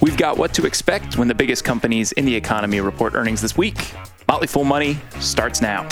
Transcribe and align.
We've 0.00 0.16
got 0.16 0.38
what 0.38 0.54
to 0.54 0.64
expect 0.64 1.18
when 1.18 1.28
the 1.28 1.34
biggest 1.34 1.64
companies 1.64 2.12
in 2.12 2.24
the 2.24 2.34
economy 2.34 2.80
report 2.80 3.14
earnings 3.14 3.40
this 3.40 3.56
week. 3.56 3.92
Motley 4.28 4.46
Fool 4.46 4.64
Money 4.64 4.98
starts 5.18 5.60
now. 5.60 5.82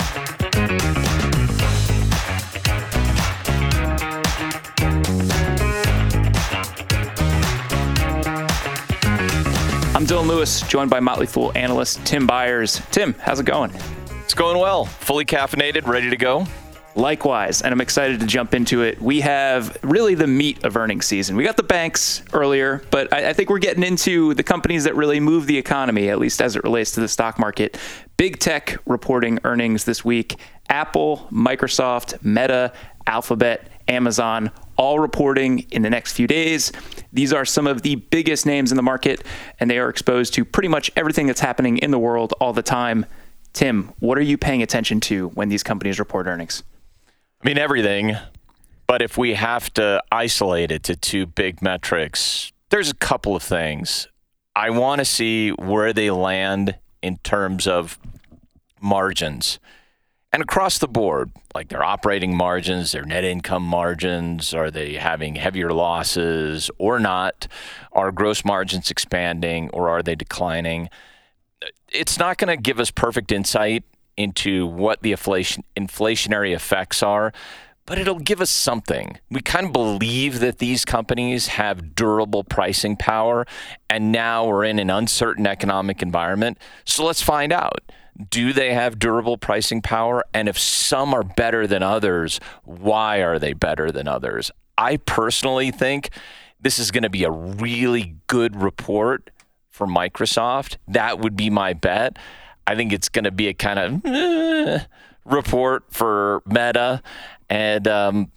I'm 9.93 10.05
Dylan 10.05 10.27
Lewis, 10.27 10.61
joined 10.61 10.89
by 10.89 10.99
Motley 10.99 11.27
Fool 11.27 11.51
analyst 11.55 12.05
Tim 12.05 12.25
Beyers. 12.25 12.81
Tim, 12.91 13.13
how's 13.19 13.39
it 13.39 13.45
going? 13.45 13.71
It's 14.23 14.33
going 14.33 14.57
well. 14.57 14.85
Fully 14.85 15.25
caffeinated, 15.25 15.85
ready 15.85 16.09
to 16.09 16.17
go. 16.17 16.47
Likewise, 16.95 17.61
and 17.61 17.73
I'm 17.73 17.81
excited 17.81 18.21
to 18.21 18.25
jump 18.25 18.53
into 18.53 18.81
it. 18.81 19.01
We 19.01 19.19
have 19.19 19.77
really 19.83 20.15
the 20.15 20.27
meat 20.27 20.63
of 20.63 20.77
earnings 20.77 21.05
season. 21.05 21.35
We 21.35 21.43
got 21.43 21.57
the 21.57 21.63
banks 21.63 22.23
earlier, 22.31 22.83
but 22.89 23.13
I, 23.13 23.31
I, 23.31 23.33
think 23.33 23.49
we're 23.49 23.59
getting 23.59 23.83
into 23.83 24.33
the 24.33 24.43
companies 24.43 24.85
that 24.85 24.95
really 24.95 25.19
move 25.19 25.45
the 25.45 25.57
economy, 25.57 26.09
at 26.09 26.19
least 26.19 26.41
as 26.41 26.55
it 26.55 26.63
relates 26.63 26.91
to 26.91 27.01
the 27.01 27.09
stock 27.09 27.37
market. 27.37 27.77
Big 28.15 28.39
tech 28.39 28.77
reporting 28.85 29.39
earnings 29.43 29.83
this 29.83 30.05
week 30.05 30.39
Apple, 30.69 31.27
Microsoft, 31.33 32.23
Meta, 32.23 32.71
Alphabet, 33.05 33.67
Amazon, 33.89 34.49
all 34.77 34.99
reporting 34.99 35.59
in 35.71 35.81
the 35.81 35.89
next 35.89 36.13
few 36.13 36.27
days. 36.27 36.71
These 37.11 37.33
are 37.33 37.43
some 37.43 37.67
of 37.67 37.81
the 37.81 37.95
biggest 37.95 38.45
names 38.45 38.71
in 38.71 38.77
the 38.77 38.83
market, 38.83 39.21
and 39.59 39.69
they 39.69 39.79
are 39.79 39.89
exposed 39.89 40.33
to 40.35 40.45
pretty 40.45 40.69
much 40.69 40.89
everything 40.95 41.27
that's 41.27 41.41
happening 41.41 41.77
in 41.79 41.91
the 41.91 41.99
world 41.99 42.33
all 42.39 42.53
the 42.53 42.63
time. 42.63 43.05
Tim, 43.51 43.91
what 43.99 44.17
are 44.17 44.23
you 44.23 44.37
paying 44.37 44.63
attention 44.63 45.01
to 45.01 45.27
when 45.29 45.49
these 45.49 45.61
companies 45.61 45.99
report 45.99 46.25
earnings? 46.27 46.63
I 47.45 47.47
mean, 47.47 47.59
everything. 47.59 48.17
But 48.87 49.03
if 49.03 49.19
we 49.19 49.35
have 49.35 49.71
to 49.75 50.01
isolate 50.11 50.71
it 50.71 50.81
to 50.83 50.95
two 50.95 51.27
big 51.27 51.61
metrics, 51.61 52.51
there's 52.71 52.89
a 52.89 52.95
couple 52.95 53.35
of 53.35 53.43
things. 53.43 54.07
I 54.55 54.71
want 54.71 54.97
to 54.97 55.05
see 55.05 55.51
where 55.51 55.93
they 55.93 56.09
land 56.09 56.79
in 57.03 57.17
terms 57.17 57.67
of 57.67 57.99
margins 58.81 59.59
and 60.33 60.41
across 60.41 60.79
the 60.79 60.87
board, 60.89 61.31
like 61.53 61.69
their 61.69 61.81
operating 61.81 62.35
margins, 62.35 62.91
their 62.91 63.05
net 63.05 63.23
income 63.23 63.63
margins, 63.63 64.53
are 64.53 64.69
they 64.69 64.95
having 64.95 65.35
heavier 65.35 65.71
losses 65.71 66.69
or 66.77 66.99
not? 66.99 67.47
Are 67.93 68.11
gross 68.11 68.43
margins 68.43 68.91
expanding 68.91 69.69
or 69.69 69.87
are 69.87 70.03
they 70.03 70.15
declining? 70.15 70.89
It's 71.89 72.17
not 72.19 72.37
going 72.37 72.49
to 72.49 72.61
give 72.61 72.81
us 72.81 72.91
perfect 72.91 73.31
insight 73.31 73.83
into 74.17 74.65
what 74.67 75.01
the 75.01 75.11
inflation 75.11 75.63
inflationary 75.75 76.53
effects 76.53 77.03
are, 77.03 77.33
but 77.85 77.99
it'll 77.99 78.19
give 78.19 78.41
us 78.41 78.49
something. 78.49 79.19
We 79.29 79.41
kind 79.41 79.67
of 79.67 79.73
believe 79.73 80.39
that 80.39 80.57
these 80.57 80.85
companies 80.85 81.47
have 81.47 81.95
durable 81.95 82.43
pricing 82.43 82.95
power, 82.95 83.45
and 83.89 84.11
now 84.11 84.47
we're 84.47 84.65
in 84.65 84.79
an 84.79 84.89
uncertain 84.89 85.45
economic 85.45 86.01
environment. 86.01 86.57
So 86.83 87.05
let's 87.05 87.21
find 87.21 87.53
out 87.53 87.91
do 88.29 88.53
they 88.53 88.73
have 88.73 88.97
durable 88.97 89.37
pricing 89.37 89.81
power? 89.81 90.23
And 90.33 90.47
if 90.47 90.57
some 90.57 91.13
are 91.13 91.23
better 91.23 91.67
than 91.67 91.83
others, 91.83 92.39
why 92.63 93.17
are 93.17 93.39
they 93.39 93.53
better 93.53 93.91
than 93.91 94.07
others? 94.07 94.51
I 94.77 94.97
personally 94.97 95.71
think 95.71 96.09
this 96.59 96.79
is 96.79 96.91
going 96.91 97.03
to 97.03 97.09
be 97.09 97.25
a 97.25 97.31
really 97.31 98.15
good 98.27 98.55
report 98.55 99.29
for 99.69 99.85
Microsoft. 99.85 100.77
That 100.87 101.19
would 101.19 101.35
be 101.35 101.49
my 101.49 101.73
bet. 101.73 102.17
I 102.67 102.75
think 102.75 102.93
it's 102.93 103.09
going 103.09 103.25
to 103.25 103.31
be 103.31 103.47
a 103.47 103.53
kind 103.53 103.79
of 103.79 104.05
eh, 104.05 104.79
report 105.25 105.85
for 105.89 106.41
Meta. 106.45 107.01
And 107.49 107.87
um, 107.87 108.31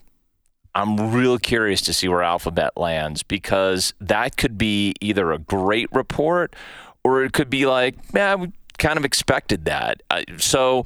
I'm 0.75 1.11
real 1.11 1.37
curious 1.37 1.81
to 1.81 1.93
see 1.93 2.07
where 2.07 2.23
Alphabet 2.23 2.77
lands 2.77 3.23
because 3.23 3.93
that 3.99 4.37
could 4.37 4.57
be 4.57 4.95
either 5.01 5.31
a 5.31 5.39
great 5.39 5.89
report 5.91 6.55
or 7.03 7.23
it 7.23 7.33
could 7.33 7.49
be 7.49 7.65
like, 7.65 7.95
yeah, 8.13 8.35
we 8.35 8.51
kind 8.77 8.97
of 8.97 9.05
expected 9.05 9.65
that. 9.65 10.03
Uh, 10.09 10.23
so 10.37 10.83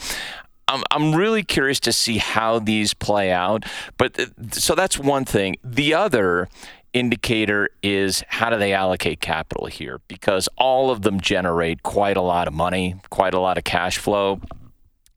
I'm, 0.67 0.83
I'm 0.91 1.13
really 1.13 1.43
curious 1.43 1.79
to 1.81 1.93
see 1.93 2.17
how 2.17 2.59
these 2.59 2.93
play 2.93 3.31
out. 3.31 3.65
But 3.97 4.29
so 4.51 4.75
that's 4.75 4.97
one 4.97 5.25
thing. 5.25 5.57
The 5.63 5.93
other 5.93 6.49
indicator 6.93 7.69
is 7.81 8.23
how 8.27 8.49
do 8.49 8.57
they 8.57 8.73
allocate 8.73 9.19
capital 9.19 9.65
here? 9.65 9.99
Because 10.07 10.47
all 10.57 10.91
of 10.91 11.01
them 11.01 11.19
generate 11.19 11.83
quite 11.83 12.17
a 12.17 12.21
lot 12.21 12.47
of 12.47 12.53
money, 12.53 12.95
quite 13.09 13.33
a 13.33 13.39
lot 13.39 13.57
of 13.57 13.63
cash 13.63 13.97
flow. 13.97 14.39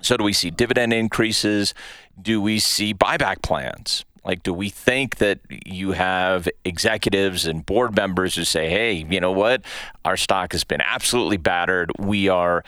So 0.00 0.16
do 0.16 0.24
we 0.24 0.32
see 0.32 0.50
dividend 0.50 0.92
increases? 0.92 1.74
Do 2.20 2.40
we 2.40 2.58
see 2.58 2.94
buyback 2.94 3.42
plans? 3.42 4.04
Like, 4.24 4.42
do 4.42 4.52
we 4.52 4.70
think 4.70 5.16
that 5.16 5.38
you 5.64 5.92
have 5.92 6.48
executives 6.64 7.46
and 7.46 7.64
board 7.64 7.94
members 7.94 8.34
who 8.34 8.42
say, 8.42 8.68
hey, 8.68 9.06
you 9.08 9.20
know 9.20 9.30
what? 9.30 9.62
Our 10.04 10.16
stock 10.16 10.50
has 10.52 10.64
been 10.64 10.80
absolutely 10.80 11.36
battered. 11.36 11.92
We 11.98 12.28
are 12.28 12.64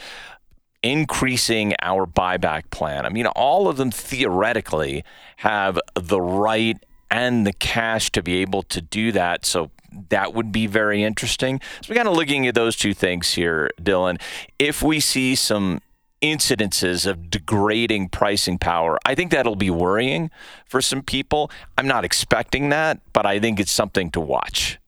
increasing 0.85 1.75
our 1.83 2.07
buyback 2.07 2.71
plan. 2.71 3.05
I 3.05 3.09
mean, 3.09 3.27
all 3.27 3.67
of 3.67 3.77
them 3.77 3.91
theoretically 3.91 5.05
have 5.39 5.81
the 5.97 6.21
right 6.21 6.79
and 7.11 7.47
the 7.47 7.53
cash 7.53 8.11
to 8.13 8.23
be 8.23 8.39
able 8.39 8.63
to 8.65 8.81
do 8.81 9.13
that. 9.13 9.45
So 9.45 9.71
that 10.11 10.35
would 10.35 10.53
be 10.53 10.67
very 10.67 11.03
interesting. 11.03 11.61
So 11.83 11.91
we're 11.91 11.97
kind 11.97 12.09
of 12.09 12.15
looking 12.15 12.47
at 12.47 12.55
those 12.55 12.77
two 12.77 12.95
things 12.95 13.33
here, 13.33 13.71
Dylan. 13.81 14.21
If 14.59 14.83
we 14.83 15.01
see 15.01 15.35
some 15.35 15.81
incidences 16.23 17.07
of 17.07 17.31
degrading 17.31 18.09
pricing 18.09 18.59
power. 18.59 18.99
I 19.05 19.15
think 19.15 19.31
that'll 19.31 19.57
be 19.57 19.71
worrying 19.71 20.31
for 20.67 20.83
some 20.83 21.03
people. 21.03 21.51
I'm 21.77 21.87
not 21.87 22.05
expecting 22.05 22.71
that, 22.71 23.01
but 23.13 23.27
I 23.27 23.39
think 23.39 23.61
it's 23.61 23.73
something 23.73 24.11
to 24.11 24.21
watch. 24.21 24.79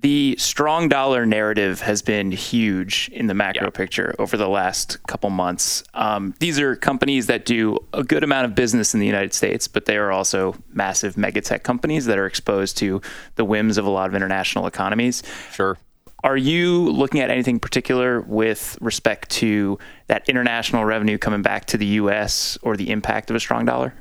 The 0.00 0.36
strong 0.38 0.88
dollar 0.88 1.26
narrative 1.26 1.80
has 1.80 2.02
been 2.02 2.30
huge 2.30 3.10
in 3.12 3.26
the 3.26 3.34
macro 3.34 3.64
yeah. 3.64 3.70
picture 3.70 4.14
over 4.20 4.36
the 4.36 4.48
last 4.48 5.02
couple 5.08 5.28
months. 5.30 5.82
Um, 5.92 6.34
these 6.38 6.60
are 6.60 6.76
companies 6.76 7.26
that 7.26 7.44
do 7.44 7.78
a 7.92 8.04
good 8.04 8.22
amount 8.22 8.44
of 8.44 8.54
business 8.54 8.94
in 8.94 9.00
the 9.00 9.06
United 9.06 9.34
States, 9.34 9.66
but 9.66 9.86
they 9.86 9.96
are 9.96 10.12
also 10.12 10.54
massive 10.72 11.16
megatech 11.16 11.64
companies 11.64 12.04
that 12.06 12.16
are 12.16 12.26
exposed 12.26 12.78
to 12.78 13.02
the 13.34 13.44
whims 13.44 13.76
of 13.76 13.86
a 13.86 13.90
lot 13.90 14.08
of 14.08 14.14
international 14.14 14.68
economies. 14.68 15.24
Sure. 15.52 15.76
Are 16.22 16.36
you 16.36 16.90
looking 16.90 17.20
at 17.20 17.30
anything 17.30 17.58
particular 17.58 18.20
with 18.20 18.78
respect 18.80 19.30
to 19.30 19.80
that 20.06 20.28
international 20.28 20.84
revenue 20.84 21.18
coming 21.18 21.42
back 21.42 21.64
to 21.66 21.76
the 21.76 21.86
U.S. 21.86 22.56
or 22.62 22.76
the 22.76 22.90
impact 22.90 23.30
of 23.30 23.36
a 23.36 23.40
strong 23.40 23.64
dollar? 23.64 23.94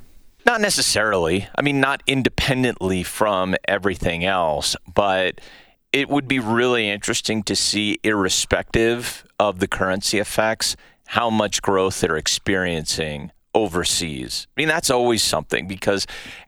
Not 0.46 0.62
necessarily. 0.62 1.48
I 1.56 1.62
mean, 1.62 1.80
not 1.80 2.04
independently 2.08 3.04
from 3.04 3.56
everything 3.68 4.26
else, 4.26 4.76
but 4.94 5.42
it 5.98 6.10
would 6.10 6.28
be 6.28 6.38
really 6.38 6.90
interesting 6.90 7.42
to 7.42 7.56
see, 7.56 7.98
irrespective 8.04 9.26
of 9.40 9.58
the 9.58 9.68
currency 9.68 10.20
effects, 10.20 10.76
how 11.08 11.32
much 11.32 11.64
growth 11.64 12.02
they're 12.02 12.18
experiencing 12.18 13.32
overseas. 13.56 14.46
I 14.56 14.62
mean, 14.62 14.68
that's 14.68 14.92
always 14.92 15.24
something 15.24 15.68
because 15.68 16.06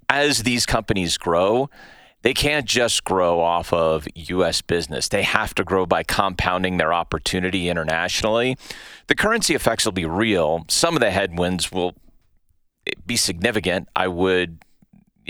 as 0.07 0.43
these 0.43 0.67
companies 0.67 1.17
grow, 1.17 1.67
they 2.21 2.35
can't 2.35 2.67
just 2.67 3.03
grow 3.05 3.39
off 3.39 3.73
of 3.73 4.07
US 4.13 4.61
business. 4.61 5.07
They 5.07 5.23
have 5.23 5.55
to 5.55 5.63
grow 5.63 5.87
by 5.87 6.03
compounding 6.03 6.77
their 6.77 6.93
opportunity 6.93 7.69
internationally. 7.69 8.55
The 9.07 9.15
currency 9.15 9.55
effects 9.55 9.83
will 9.83 9.93
be 9.93 10.05
real. 10.05 10.65
Some 10.67 10.95
of 10.95 10.99
the 10.99 11.09
headwinds 11.09 11.71
will 11.71 11.95
be 13.07 13.15
significant. 13.15 13.87
I 13.95 14.07
would 14.07 14.63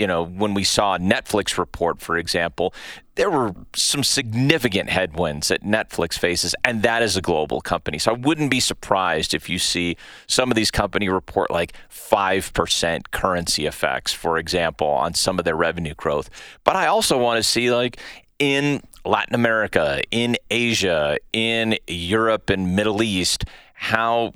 you 0.00 0.06
know, 0.06 0.24
when 0.24 0.54
we 0.54 0.64
saw 0.64 0.96
Netflix 0.96 1.58
report, 1.58 2.00
for 2.00 2.16
example, 2.16 2.72
there 3.16 3.28
were 3.30 3.54
some 3.76 4.02
significant 4.02 4.88
headwinds 4.88 5.48
that 5.48 5.62
Netflix 5.62 6.18
faces, 6.18 6.54
and 6.64 6.82
that 6.82 7.02
is 7.02 7.18
a 7.18 7.20
global 7.20 7.60
company. 7.60 7.98
So 7.98 8.12
I 8.12 8.14
wouldn't 8.14 8.50
be 8.50 8.60
surprised 8.60 9.34
if 9.34 9.50
you 9.50 9.58
see 9.58 9.98
some 10.26 10.50
of 10.50 10.54
these 10.56 10.70
company 10.70 11.10
report 11.10 11.50
like 11.50 11.74
5% 11.90 13.10
currency 13.10 13.66
effects, 13.66 14.14
for 14.14 14.38
example, 14.38 14.86
on 14.86 15.12
some 15.12 15.38
of 15.38 15.44
their 15.44 15.54
revenue 15.54 15.94
growth. 15.94 16.30
But 16.64 16.76
I 16.76 16.86
also 16.86 17.18
want 17.18 17.36
to 17.36 17.42
see 17.42 17.70
like 17.70 18.00
in 18.38 18.82
Latin 19.04 19.34
America, 19.34 20.00
in 20.10 20.38
Asia, 20.50 21.18
in 21.34 21.76
Europe 21.86 22.48
and 22.48 22.74
Middle 22.74 23.02
East, 23.02 23.44
how 23.74 24.32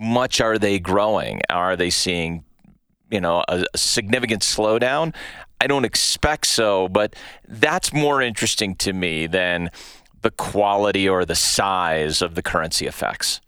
much 0.00 0.40
are 0.40 0.56
they 0.56 0.78
growing? 0.78 1.42
Are 1.50 1.76
they 1.76 1.90
seeing 1.90 2.45
you 3.10 3.20
know 3.20 3.44
a, 3.48 3.64
a 3.72 3.78
significant 3.78 4.42
slowdown. 4.42 5.14
I 5.60 5.66
don't 5.66 5.84
expect 5.84 6.46
so, 6.46 6.88
but 6.88 7.14
that's 7.48 7.92
more 7.92 8.20
interesting 8.20 8.74
to 8.76 8.92
me 8.92 9.26
than 9.26 9.70
the 10.22 10.30
quality 10.30 11.08
or 11.08 11.24
the 11.24 11.34
size 11.34 12.20
of 12.20 12.34
the 12.34 12.42
currency 12.42 12.86
effects. 12.86 13.40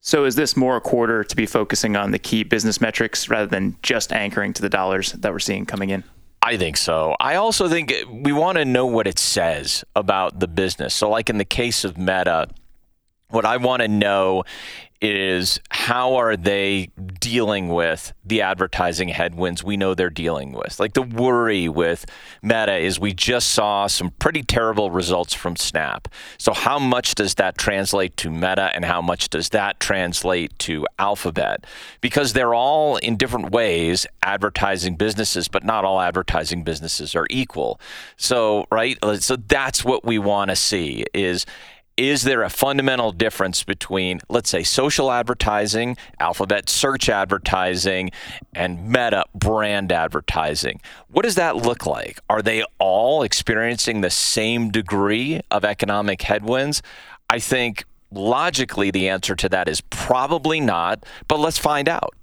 So, 0.00 0.26
is 0.26 0.34
this 0.34 0.56
more 0.56 0.76
a 0.76 0.80
quarter 0.80 1.24
to 1.24 1.36
be 1.36 1.46
focusing 1.46 1.96
on 1.96 2.10
the 2.10 2.18
key 2.18 2.42
business 2.44 2.80
metrics 2.80 3.30
rather 3.30 3.46
than 3.46 3.76
just 3.82 4.12
anchoring 4.12 4.52
to 4.54 4.62
the 4.62 4.68
dollars 4.68 5.12
that 5.12 5.32
we're 5.32 5.38
seeing 5.38 5.64
coming 5.64 5.88
in? 5.88 6.04
I 6.42 6.58
think 6.58 6.76
so. 6.76 7.16
I 7.20 7.36
also 7.36 7.70
think 7.70 7.94
we 8.10 8.32
want 8.32 8.58
to 8.58 8.66
know 8.66 8.84
what 8.84 9.06
it 9.06 9.18
says 9.18 9.82
about 9.96 10.40
the 10.40 10.46
business. 10.46 10.92
So, 10.92 11.08
like 11.08 11.30
in 11.30 11.38
the 11.38 11.44
case 11.46 11.84
of 11.84 11.96
Meta, 11.96 12.48
What 13.34 13.44
I 13.44 13.56
want 13.56 13.82
to 13.82 13.88
know 13.88 14.44
is 15.02 15.58
how 15.68 16.14
are 16.14 16.36
they 16.36 16.88
dealing 17.20 17.68
with 17.68 18.12
the 18.24 18.42
advertising 18.42 19.08
headwinds 19.08 19.64
we 19.64 19.76
know 19.76 19.92
they're 19.92 20.08
dealing 20.08 20.52
with? 20.52 20.78
Like 20.78 20.94
the 20.94 21.02
worry 21.02 21.68
with 21.68 22.06
Meta 22.42 22.76
is 22.76 23.00
we 23.00 23.12
just 23.12 23.50
saw 23.50 23.88
some 23.88 24.12
pretty 24.20 24.44
terrible 24.44 24.92
results 24.92 25.34
from 25.34 25.56
Snap. 25.56 26.06
So 26.38 26.54
how 26.54 26.78
much 26.78 27.16
does 27.16 27.34
that 27.34 27.58
translate 27.58 28.16
to 28.18 28.30
Meta 28.30 28.70
and 28.72 28.84
how 28.84 29.02
much 29.02 29.28
does 29.30 29.48
that 29.48 29.80
translate 29.80 30.56
to 30.60 30.86
Alphabet? 31.00 31.66
Because 32.00 32.34
they're 32.34 32.54
all 32.54 32.98
in 32.98 33.16
different 33.16 33.50
ways 33.50 34.06
advertising 34.22 34.94
businesses, 34.94 35.48
but 35.48 35.64
not 35.64 35.84
all 35.84 36.00
advertising 36.00 36.62
businesses 36.62 37.16
are 37.16 37.26
equal. 37.30 37.80
So, 38.16 38.66
right? 38.70 38.96
So 39.18 39.34
that's 39.34 39.84
what 39.84 40.04
we 40.04 40.20
want 40.20 40.50
to 40.50 40.56
see 40.56 41.04
is 41.12 41.44
is 41.96 42.22
there 42.22 42.42
a 42.42 42.50
fundamental 42.50 43.12
difference 43.12 43.62
between, 43.62 44.20
let's 44.28 44.50
say, 44.50 44.62
social 44.62 45.12
advertising, 45.12 45.96
alphabet 46.18 46.68
search 46.68 47.08
advertising, 47.08 48.10
and 48.54 48.88
meta 48.88 49.24
brand 49.34 49.92
advertising? 49.92 50.80
What 51.08 51.22
does 51.22 51.36
that 51.36 51.56
look 51.56 51.86
like? 51.86 52.18
Are 52.28 52.42
they 52.42 52.64
all 52.78 53.22
experiencing 53.22 54.00
the 54.00 54.10
same 54.10 54.70
degree 54.70 55.40
of 55.50 55.64
economic 55.64 56.22
headwinds? 56.22 56.82
I 57.30 57.38
think 57.38 57.84
logically 58.10 58.90
the 58.90 59.08
answer 59.08 59.36
to 59.36 59.48
that 59.50 59.68
is 59.68 59.80
probably 59.82 60.60
not, 60.60 61.04
but 61.28 61.38
let's 61.38 61.58
find 61.58 61.88
out. 61.88 62.14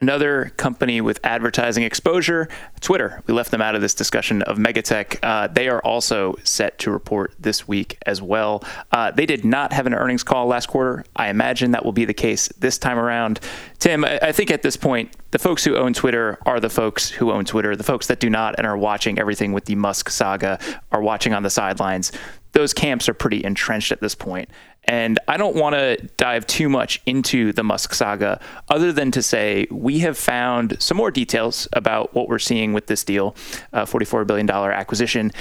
Another 0.00 0.52
company 0.56 1.00
with 1.00 1.20
advertising 1.22 1.84
exposure, 1.84 2.48
Twitter. 2.80 3.22
We 3.26 3.32
left 3.32 3.52
them 3.52 3.62
out 3.62 3.76
of 3.76 3.80
this 3.80 3.94
discussion 3.94 4.42
of 4.42 4.58
Megatech. 4.58 5.18
Uh, 5.22 5.46
they 5.46 5.68
are 5.68 5.80
also 5.80 6.34
set 6.42 6.78
to 6.80 6.90
report 6.90 7.32
this 7.38 7.68
week 7.68 7.96
as 8.04 8.20
well. 8.20 8.64
Uh, 8.90 9.12
they 9.12 9.24
did 9.24 9.44
not 9.44 9.72
have 9.72 9.86
an 9.86 9.94
earnings 9.94 10.24
call 10.24 10.46
last 10.46 10.66
quarter. 10.66 11.04
I 11.14 11.28
imagine 11.28 11.70
that 11.70 11.84
will 11.84 11.92
be 11.92 12.04
the 12.04 12.12
case 12.12 12.48
this 12.58 12.76
time 12.76 12.98
around. 12.98 13.38
Tim, 13.78 14.04
I, 14.04 14.18
I 14.20 14.32
think 14.32 14.50
at 14.50 14.62
this 14.62 14.76
point, 14.76 15.14
the 15.30 15.38
folks 15.38 15.64
who 15.64 15.76
own 15.76 15.92
Twitter 15.92 16.38
are 16.44 16.58
the 16.58 16.70
folks 16.70 17.08
who 17.08 17.30
own 17.30 17.44
Twitter. 17.44 17.76
The 17.76 17.84
folks 17.84 18.08
that 18.08 18.18
do 18.18 18.28
not 18.28 18.56
and 18.58 18.66
are 18.66 18.76
watching 18.76 19.18
everything 19.20 19.52
with 19.52 19.66
the 19.66 19.76
Musk 19.76 20.10
saga 20.10 20.58
are 20.90 21.02
watching 21.02 21.32
on 21.32 21.44
the 21.44 21.50
sidelines. 21.50 22.10
Those 22.50 22.72
camps 22.72 23.08
are 23.08 23.14
pretty 23.14 23.44
entrenched 23.44 23.92
at 23.92 24.00
this 24.00 24.14
point. 24.14 24.50
And 24.86 25.18
I 25.28 25.36
don't 25.36 25.56
want 25.56 25.74
to 25.74 25.96
dive 26.16 26.46
too 26.46 26.68
much 26.68 27.00
into 27.06 27.52
the 27.52 27.62
Musk 27.62 27.94
saga, 27.94 28.40
other 28.68 28.92
than 28.92 29.10
to 29.12 29.22
say 29.22 29.66
we 29.70 30.00
have 30.00 30.18
found 30.18 30.80
some 30.80 30.96
more 30.96 31.10
details 31.10 31.66
about 31.72 32.14
what 32.14 32.28
we're 32.28 32.38
seeing 32.38 32.72
with 32.72 32.86
this 32.86 33.04
deal, 33.04 33.34
uh, 33.72 33.84
$44 33.84 34.26
billion 34.26 34.48
acquisition, 34.50 35.32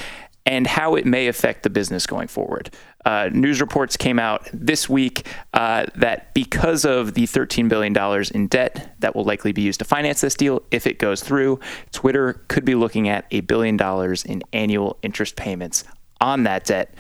and 0.45 0.67
how 0.67 0.95
it 0.95 1.05
may 1.05 1.27
affect 1.27 1.63
the 1.63 1.69
business 1.69 2.05
going 2.05 2.27
forward. 2.27 2.69
Uh, 3.05 3.29
news 3.31 3.61
reports 3.61 3.97
came 3.97 4.19
out 4.19 4.49
this 4.53 4.89
week 4.89 5.27
uh, 5.53 5.85
that 5.95 6.33
because 6.33 6.85
of 6.85 7.13
the 7.13 7.23
$13 7.23 7.69
billion 7.69 7.95
in 8.33 8.47
debt 8.47 8.95
that 8.99 9.15
will 9.15 9.23
likely 9.23 9.51
be 9.51 9.61
used 9.61 9.79
to 9.79 9.85
finance 9.85 10.21
this 10.21 10.35
deal, 10.35 10.61
if 10.71 10.87
it 10.87 10.99
goes 10.99 11.21
through, 11.21 11.59
Twitter 11.91 12.33
could 12.47 12.65
be 12.65 12.75
looking 12.75 13.09
at 13.09 13.25
a 13.31 13.41
billion 13.41 13.77
dollars 13.77 14.23
in 14.23 14.41
annual 14.53 14.97
interest 15.01 15.35
payments 15.35 15.83
on 16.21 16.43
that 16.43 16.65
debt. 16.65 16.93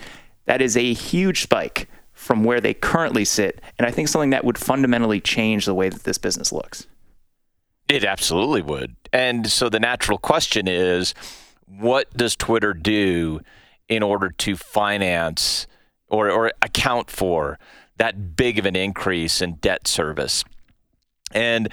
That 0.45 0.61
is 0.61 0.75
a 0.75 0.93
huge 0.93 1.43
spike 1.43 1.89
from 2.23 2.43
where 2.43 2.61
they 2.61 2.73
currently 2.73 3.25
sit, 3.25 3.61
and 3.77 3.85
I 3.85 3.91
think 3.91 4.07
something 4.07 4.29
that 4.29 4.45
would 4.45 4.57
fundamentally 4.57 5.19
change 5.19 5.65
the 5.65 5.73
way 5.73 5.89
that 5.89 6.03
this 6.03 6.17
business 6.17 6.51
looks. 6.51 6.87
It 7.89 8.05
absolutely 8.05 8.61
would. 8.61 8.95
And 9.11 9.47
so 9.51 9.67
the 9.69 9.79
natural 9.79 10.17
question 10.17 10.67
is 10.67 11.13
what 11.67 12.15
does 12.15 12.35
Twitter 12.35 12.73
do 12.73 13.41
in 13.89 14.01
order 14.01 14.29
to 14.29 14.55
finance 14.55 15.67
or, 16.07 16.31
or 16.31 16.51
account 16.61 17.11
for 17.11 17.59
that 17.97 18.35
big 18.35 18.57
of 18.57 18.65
an 18.65 18.75
increase 18.75 19.41
in 19.41 19.55
debt 19.55 19.87
service? 19.87 20.45
And 21.33 21.69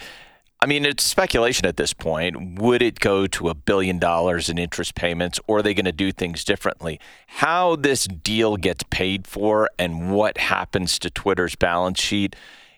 I 0.63 0.67
mean, 0.67 0.85
it's 0.85 1.03
speculation 1.03 1.65
at 1.65 1.77
this 1.77 1.91
point. 1.91 2.59
Would 2.59 2.83
it 2.83 2.99
go 2.99 3.25
to 3.25 3.49
a 3.49 3.55
billion 3.55 3.97
dollars 3.97 4.47
in 4.47 4.59
interest 4.59 4.93
payments, 4.93 5.39
or 5.47 5.57
are 5.57 5.61
they 5.63 5.73
going 5.73 5.85
to 5.85 5.91
do 5.91 6.11
things 6.11 6.43
differently? 6.43 6.99
How 7.25 7.75
this 7.75 8.05
deal 8.05 8.57
gets 8.57 8.83
paid 8.91 9.25
for 9.25 9.71
and 9.79 10.11
what 10.11 10.37
happens 10.37 10.99
to 10.99 11.09
Twitter's 11.09 11.55
balance 11.55 11.99
sheet 11.99 12.35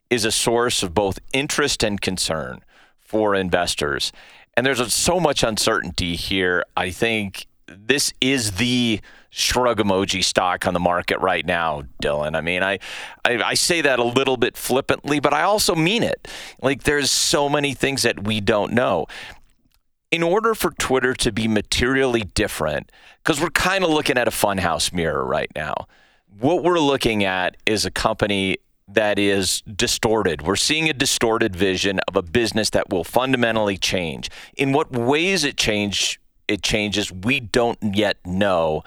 is 0.10 0.24
a 0.24 0.32
source 0.32 0.82
of 0.82 0.94
both 0.94 1.20
interest 1.34 1.84
and 1.84 2.00
concern 2.00 2.62
for 3.02 3.36
investors. 3.36 4.14
And 4.56 4.66
there's 4.66 4.94
so 4.94 5.20
much 5.20 5.44
uncertainty 5.44 6.16
here. 6.16 6.64
I 6.78 6.90
think 6.90 7.48
this 7.68 8.14
is 8.22 8.54
the 8.54 9.02
shrug 9.30 9.80
emoji 9.80 10.24
stock 10.24 10.68
on 10.68 10.74
the 10.74 10.80
market 10.80 11.20
right 11.20 11.46
now, 11.46 11.84
Dylan. 12.02 12.36
I 12.36 12.42
mean, 12.42 12.62
I, 12.62 12.80
I, 13.26 13.42
I 13.42 13.54
say 13.56 13.82
that 13.82 14.00
a 14.00 14.04
little 14.04 14.38
bit 14.38 14.56
flippantly, 14.56 15.20
but 15.20 15.34
I 15.34 15.42
also 15.42 15.74
mean 15.74 16.04
it. 16.04 16.28
Like, 16.62 16.84
there's 16.84 17.10
so 17.10 17.50
many 17.50 17.74
things 17.74 18.04
that 18.04 18.24
we 18.24 18.42
don't 18.42 18.74
know. 18.74 19.08
In 20.12 20.22
order 20.22 20.54
for 20.54 20.70
Twitter 20.72 21.16
to 21.16 21.32
be 21.32 21.48
materially 21.48 22.22
different, 22.22 22.92
because 23.24 23.42
we're 23.42 23.50
kind 23.50 23.84
of 23.84 23.90
looking 23.90 24.18
at 24.18 24.28
a 24.28 24.32
funhouse 24.32 24.94
mirror 24.94 25.26
right 25.26 25.52
now, 25.56 25.88
what 26.40 26.64
we're 26.64 26.80
looking 26.80 27.24
at 27.24 27.58
is 27.66 27.86
a 27.86 27.92
company 27.92 28.58
that 28.88 29.18
is 29.18 29.62
distorted. 29.62 30.44
We're 30.44 30.56
seeing 30.56 30.90
a 30.90 30.94
distorted 30.94 31.56
vision 31.56 32.00
of 32.08 32.16
a 32.16 32.22
business 32.22 32.70
that 32.72 32.90
will 32.90 33.04
fundamentally 33.04 33.78
change. 33.78 34.30
In 34.56 34.74
what 34.74 34.92
ways 34.92 35.44
it 35.44 35.58
change 35.58 36.20
it 36.54 36.64
changes, 36.64 37.12
we 37.12 37.40
don't 37.40 37.80
yet 37.96 38.18
know 38.26 38.84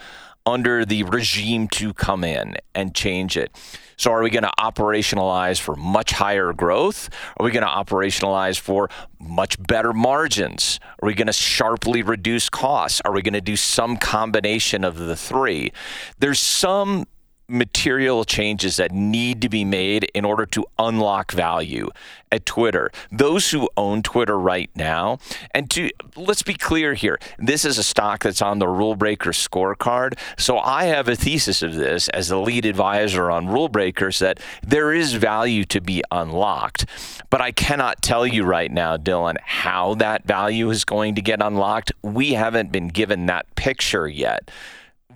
under 0.47 0.85
the 0.85 1.03
regime 1.03 1.67
to 1.67 1.93
come 1.93 2.23
in 2.23 2.55
and 2.75 2.95
change 2.95 3.37
it. 3.37 3.51
So, 3.97 4.13
are 4.13 4.23
we 4.23 4.31
going 4.31 4.45
to 4.45 4.53
operationalize 4.59 5.59
for 5.59 5.75
much 5.75 6.13
higher 6.13 6.53
growth? 6.53 7.09
Are 7.37 7.45
we 7.45 7.51
going 7.51 7.65
to 7.65 7.69
operationalize 7.69 8.59
for 8.59 8.89
much 9.19 9.61
better 9.61 9.93
margins? 9.93 10.79
Are 11.03 11.07
we 11.07 11.15
going 11.15 11.27
to 11.27 11.33
sharply 11.33 12.03
reduce 12.03 12.49
costs? 12.49 13.01
Are 13.05 13.13
we 13.13 13.23
going 13.23 13.35
to 13.35 13.41
do 13.41 13.57
some 13.57 13.97
combination 13.97 14.85
of 14.85 14.99
the 14.99 15.17
three? 15.17 15.73
There's 16.19 16.39
some 16.39 17.07
material 17.49 18.25
changes 18.25 18.77
that 18.77 18.93
need 18.93 19.41
to 19.43 19.49
be 19.49 19.65
made 19.65 20.05
in 20.15 20.25
order 20.25 20.47
to 20.47 20.65
unlock 20.79 21.33
value 21.33 21.89
at 22.33 22.45
Twitter. 22.45 22.91
Those 23.13 23.51
who 23.51 23.69
own 23.77 24.03
Twitter 24.03 24.39
right 24.39 24.71
now, 24.75 25.19
and 25.53 25.71
to 25.71 25.91
let's 26.17 26.43
be 26.43 26.55
clear 26.55 26.95
here, 26.95 27.19
this 27.39 27.65
is 27.65 27.79
a 27.79 27.83
stock 27.83 28.25
that's 28.25 28.43
on 28.43 28.59
the 28.59 28.69
Rule 28.69 28.97
Breaker 28.97 29.31
scorecard. 29.31 30.19
So 30.37 30.59
I 30.59 30.85
have 30.85 31.09
a 31.09 31.17
thesis 31.17 31.63
of 31.63 31.75
this 31.75 32.09
as 32.09 32.29
the 32.29 32.39
lead 32.39 32.67
advisor 32.67 33.31
on 33.31 33.47
Rule 33.47 33.69
Breakers 33.69 34.19
that 34.19 34.41
there 34.63 34.93
is 34.93 35.15
value 35.15 35.65
to 35.67 35.81
be 35.81 36.03
unlocked. 36.11 36.87
But 37.31 37.41
I 37.41 37.53
cannot 37.53 38.03
tell 38.03 38.27
you 38.27 38.45
right 38.45 38.71
now, 38.71 38.97
Dylan, 38.97 39.37
how 39.43 39.95
that 39.97 40.27
value 40.27 40.71
is 40.71 40.85
going 40.85 41.15
to 41.15 41.23
get 41.23 41.41
unlocked. 41.41 41.93
We 42.03 42.33
haven't 42.33 42.73
been 42.73 42.89
given 42.89 43.27
that 43.27 43.55
picture 43.55 44.09
yet. 44.09 44.51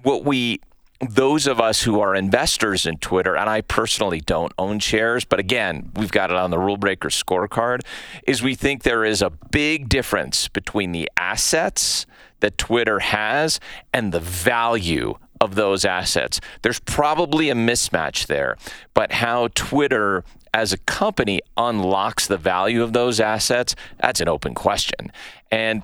What 0.03 0.25
we 0.25 0.61
those 1.01 1.47
of 1.47 1.61
us 1.61 1.83
who 1.83 2.01
are 2.01 2.15
investors 2.15 2.85
in 2.85 2.99
Twitter, 2.99 3.35
and 3.37 3.49
I 3.49 3.63
personally 3.63 4.21
don't 4.21 4.53
own 4.59 4.79
shares, 4.81 5.25
but 5.25 5.41
again, 5.41 5.91
we've 5.97 6.13
got 6.13 6.31
it 6.31 6.37
on 6.37 6.51
the 6.51 6.59
rule 6.59 6.77
breaker 6.77 7.09
scorecard, 7.09 7.81
is 8.27 8.43
we 8.43 8.55
think 8.55 8.83
there 8.83 9.05
is 9.05 9.23
a 9.23 9.31
big 9.31 9.89
difference 9.89 10.49
between 10.49 10.93
the 10.93 11.11
assets 11.17 12.05
that 12.41 12.59
Twitter 12.59 12.99
has 12.99 13.61
and 13.95 14.13
the 14.13 14.21
value 14.21 15.15
of 15.41 15.55
those 15.55 15.87
assets. 15.87 16.39
There's 16.63 16.81
probably 16.81 17.49
a 17.49 17.55
mismatch 17.55 18.27
there, 18.27 18.59
but 18.93 19.13
how 19.13 19.49
Twitter 19.55 20.23
as 20.53 20.73
a 20.73 20.79
company 20.79 21.41
unlocks 21.57 22.27
the 22.27 22.37
value 22.37 22.83
of 22.83 22.93
those 22.93 23.21
assets, 23.21 23.75
that's 24.01 24.21
an 24.21 24.29
open 24.29 24.55
question. 24.55 25.13
And 25.51 25.83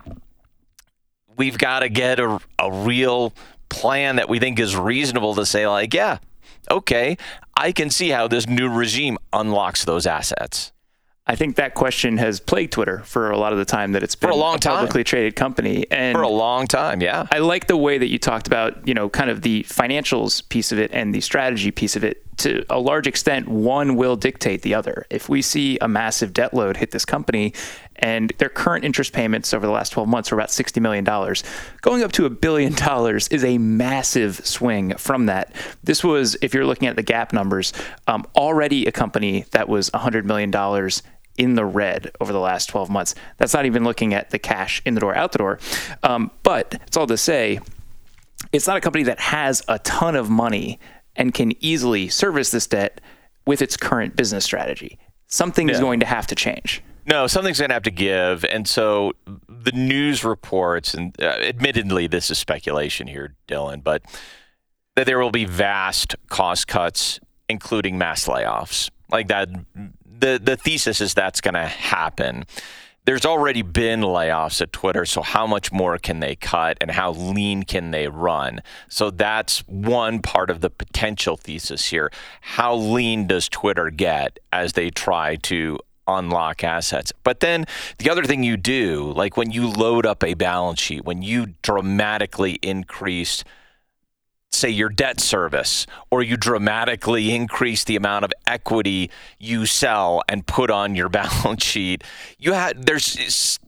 we've 1.37 1.57
got 1.57 1.81
to 1.81 1.89
get 1.89 2.19
a, 2.19 2.39
a 2.59 2.73
real 2.73 3.33
plan 3.69 4.17
that 4.17 4.29
we 4.29 4.39
think 4.39 4.59
is 4.59 4.77
reasonable 4.77 5.35
to 5.35 5.47
say, 5.47 5.67
like, 5.67 5.95
yeah, 5.95 6.19
okay, 6.71 7.17
I 7.57 7.73
can 7.73 7.91
see 7.91 8.11
how 8.11 8.29
this 8.29 8.47
new 8.47 8.69
regime 8.69 9.19
unlocks 9.33 9.85
those 9.85 10.07
assets. 10.07 10.73
I 11.29 11.35
think 11.35 11.57
that 11.57 11.75
question 11.75 12.19
has 12.19 12.39
plagued 12.39 12.73
Twitter 12.73 13.01
for 13.01 13.33
a 13.33 13.39
lot 13.39 13.53
of 13.53 13.59
the 13.59 13.65
time 13.65 13.93
that 13.93 14.05
it's 14.05 14.15
been 14.15 14.31
for 14.31 14.33
a 14.33 14.37
long 14.37 14.59
time. 14.59 14.75
publicly 14.75 15.03
traded 15.03 15.35
company. 15.35 15.85
And 15.91 16.15
for 16.15 16.23
a 16.23 16.29
long 16.29 16.69
time, 16.69 17.03
yeah. 17.03 17.27
I 17.33 17.39
like 17.39 17.67
the 17.67 17.77
way 17.77 17.99
that 17.99 18.07
you 18.07 18.19
talked 18.19 18.47
about, 18.47 18.87
you 18.87 18.95
know, 18.95 19.09
kind 19.09 19.29
of 19.29 19.43
the 19.43 19.65
financials 19.65 20.49
piece 20.49 20.71
of 20.71 20.79
it 20.79 20.93
and 20.93 21.13
the 21.13 21.21
strategy 21.21 21.73
piece 21.73 21.97
of 21.97 22.05
it. 22.05 22.23
To 22.39 22.65
a 22.71 22.79
large 22.79 23.07
extent, 23.09 23.49
one 23.49 23.97
will 23.97 24.15
dictate 24.15 24.63
the 24.63 24.75
other. 24.75 25.07
If 25.11 25.29
we 25.29 25.43
see 25.43 25.79
a 25.81 25.89
massive 25.89 26.33
debt 26.33 26.55
load 26.55 26.77
hit 26.77 26.93
this 26.93 27.05
company 27.05 27.55
and 27.99 28.33
their 28.39 28.49
current 28.49 28.85
interest 28.85 29.13
payments 29.13 29.53
over 29.55 29.67
the 29.67 29.73
last 29.73 29.91
12 29.91 30.09
months 30.09 30.33
are 30.33 30.35
about 30.35 30.49
$60 30.49 30.81
million. 30.81 31.05
Going 31.83 32.03
up 32.03 32.13
to 32.13 32.27
a 32.27 32.31
billion 32.31 32.75
dollars 32.75 33.29
is 33.29 33.45
a 33.45 33.59
massive 33.59 34.45
swing 34.47 34.95
from 34.97 35.27
that. 35.27 35.55
This 35.85 36.05
was, 36.05 36.37
if 36.43 36.55
you're 36.55 36.67
looking 36.67 36.89
at 36.89 36.97
the 36.97 37.03
GAAP 37.03 37.33
numbers, 37.33 37.73
um, 38.07 38.27
already 38.35 38.87
a 38.87 38.93
company 38.93 39.45
that 39.53 39.69
was 39.69 39.91
$100 39.91 40.25
million 40.25 40.51
in 41.39 41.55
the 41.55 41.65
red 41.65 42.11
over 42.21 42.33
the 42.33 42.41
last 42.41 42.69
12 42.69 42.91
months. 42.91 43.15
That's 43.39 43.55
not 43.55 43.67
even 43.67 43.85
looking 43.85 44.15
at 44.15 44.31
the 44.31 44.39
cash 44.39 44.83
in 44.85 44.95
the 44.95 45.01
door, 45.01 45.15
out 45.15 45.33
the 45.33 45.39
door. 45.39 45.59
Um, 46.03 46.31
but 46.43 46.81
it's 46.87 46.97
all 46.97 47.07
to 47.07 47.17
say, 47.17 47.61
it's 48.53 48.67
not 48.67 48.77
a 48.77 48.81
company 48.81 49.05
that 49.05 49.21
has 49.21 49.63
a 49.69 49.79
ton 49.81 50.17
of 50.17 50.31
money 50.31 50.79
and 51.15 51.33
can 51.33 51.53
easily 51.65 52.09
service 52.09 52.51
this 52.51 52.67
debt 52.67 53.01
with 53.47 53.63
its 53.63 53.77
current 53.77 54.17
business 54.17 54.45
strategy. 54.45 54.99
Something 55.29 55.69
is 55.69 55.81
going 55.81 56.01
to 56.01 56.07
have 56.07 56.27
to 56.29 56.35
change. 56.35 56.83
No, 57.09 57.29
something's 57.29 57.61
going 57.61 57.69
to 57.69 57.75
have 57.75 57.85
to 57.85 57.91
give. 57.93 58.45
And 58.45 58.69
so 58.69 59.13
the 59.49 59.71
news 59.73 60.25
reports, 60.25 60.93
and 60.93 61.15
uh, 61.23 61.39
admittedly, 61.41 62.09
this 62.09 62.31
is 62.31 62.39
speculation 62.39 63.07
here, 63.07 63.37
Dylan, 63.47 63.85
but 63.85 64.03
that 64.97 65.07
there 65.07 65.21
will 65.21 65.31
be 65.31 65.45
vast 65.45 66.17
cost 66.29 66.67
cuts, 66.67 67.21
including 67.49 67.97
mass 67.97 68.27
layoffs. 68.27 68.91
Like 69.11 69.29
that, 69.29 69.49
the, 70.05 70.41
the 70.43 70.57
thesis 70.57 71.01
is 71.01 71.15
that's 71.15 71.41
going 71.41 71.55
to 71.55 71.67
happen. 71.67 72.45
There's 73.05 73.25
already 73.25 73.63
been 73.63 74.01
layoffs 74.01 74.61
at 74.61 74.73
Twitter, 74.73 75.05
so 75.05 75.23
how 75.23 75.47
much 75.47 75.71
more 75.71 75.97
can 75.97 76.19
they 76.19 76.35
cut 76.35 76.77
and 76.81 76.91
how 76.91 77.13
lean 77.13 77.63
can 77.63 77.93
they 77.93 78.09
run? 78.09 78.63
So 78.89 79.11
that's 79.11 79.61
one 79.69 80.23
part 80.23 80.51
of 80.51 80.61
the 80.61 80.71
potential 80.71 81.37
thesis 81.37 81.91
here. 81.91 82.11
How 82.41 82.75
lean 82.75 83.29
does 83.29 83.49
Twitter 83.49 83.91
get 83.91 84.41
as 84.53 84.73
they 84.73 84.91
try 84.91 85.37
to 85.37 85.79
unlock 86.07 86.65
assets. 86.65 87.13
But 87.25 87.41
then 87.41 87.65
the 87.99 88.11
other 88.11 88.25
thing 88.25 88.43
you 88.43 88.57
do, 88.57 89.13
like 89.15 89.37
when 89.37 89.51
you 89.51 89.69
load 89.69 90.07
up 90.07 90.23
a 90.23 90.35
balance 90.35 90.81
sheet, 90.81 91.05
when 91.05 91.23
you 91.23 91.55
dramatically 91.63 92.59
increase 92.63 93.45
say 94.53 94.71
your 94.71 94.89
debt 94.89 95.21
service 95.21 95.87
or 96.11 96.23
you 96.23 96.37
dramatically 96.37 97.35
increase 97.35 97.85
the 97.85 97.97
amount 97.97 98.25
of 98.25 98.33
equity 98.47 99.11
you 99.39 99.67
sell 99.67 100.23
and 100.29 100.47
put 100.47 100.71
on 100.71 100.95
your 100.95 101.09
balance 101.11 101.63
sheet 101.63 102.03
you 102.39 102.53
have 102.53 102.87
there's 102.87 103.59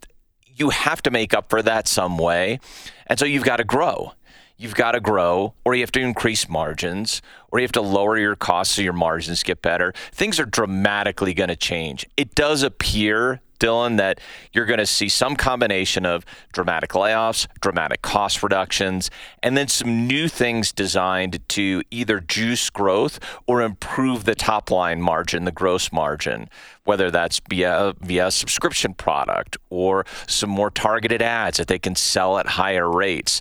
you 0.46 0.70
have 0.70 1.02
to 1.02 1.10
make 1.10 1.34
up 1.34 1.50
for 1.50 1.62
that 1.62 1.86
some 1.86 2.16
way 2.16 2.58
and 3.06 3.18
so 3.18 3.24
you've 3.24 3.44
got 3.44 3.56
to 3.56 3.64
grow 3.64 4.12
you've 4.58 4.74
got 4.74 4.92
to 4.92 5.00
grow 5.00 5.54
or 5.64 5.74
you 5.74 5.82
have 5.82 5.92
to 5.92 6.00
increase 6.00 6.48
margins 6.48 7.22
or 7.50 7.60
you 7.60 7.64
have 7.64 7.72
to 7.72 7.80
lower 7.80 8.18
your 8.18 8.36
costs 8.36 8.74
so 8.74 8.82
your 8.82 8.92
margins 8.92 9.42
get 9.42 9.62
better. 9.62 9.94
Things 10.12 10.38
are 10.38 10.44
dramatically 10.44 11.32
going 11.32 11.48
to 11.48 11.56
change. 11.56 12.04
It 12.16 12.34
does 12.34 12.62
appear 12.62 13.40
Dylan, 13.58 13.96
that 13.96 14.20
you're 14.52 14.66
going 14.66 14.78
to 14.78 14.86
see 14.86 15.08
some 15.08 15.36
combination 15.36 16.06
of 16.06 16.24
dramatic 16.52 16.90
layoffs, 16.90 17.46
dramatic 17.60 18.02
cost 18.02 18.42
reductions, 18.42 19.10
and 19.42 19.56
then 19.56 19.68
some 19.68 20.06
new 20.06 20.28
things 20.28 20.72
designed 20.72 21.40
to 21.48 21.82
either 21.90 22.20
juice 22.20 22.70
growth 22.70 23.18
or 23.46 23.62
improve 23.62 24.24
the 24.24 24.34
top 24.34 24.70
line 24.70 25.02
margin, 25.02 25.44
the 25.44 25.52
gross 25.52 25.92
margin, 25.92 26.48
whether 26.84 27.10
that's 27.10 27.40
via, 27.48 27.94
via 28.00 28.28
a 28.28 28.30
subscription 28.30 28.94
product 28.94 29.56
or 29.70 30.06
some 30.26 30.50
more 30.50 30.70
targeted 30.70 31.20
ads 31.20 31.58
that 31.58 31.68
they 31.68 31.78
can 31.78 31.94
sell 31.94 32.38
at 32.38 32.46
higher 32.46 32.88
rates 32.88 33.40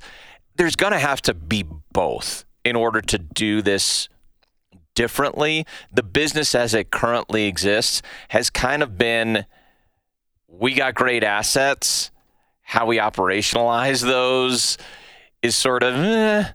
there's 0.58 0.76
going 0.76 0.94
to 0.94 1.00
have 1.00 1.22
to 1.24 1.34
be 1.34 1.66
both 1.94 2.46
in 2.66 2.76
order 2.76 3.02
to 3.02 3.18
do 3.18 3.62
this 3.62 4.10
differently. 4.96 5.66
The 5.94 6.04
business 6.04 6.56
as 6.56 6.74
it 6.74 6.92
currently 6.92 7.46
exists 7.46 8.02
has 8.30 8.50
kind 8.50 8.84
of 8.84 8.98
been 8.98 9.46
we 10.48 10.74
got 10.74 10.96
great 10.96 11.24
assets. 11.24 12.12
How 12.62 12.86
we 12.86 12.98
operationalize 12.98 14.02
those 14.02 14.78
is 15.42 15.56
sort 15.56 15.84
of 15.84 15.96
eh, 15.96 16.52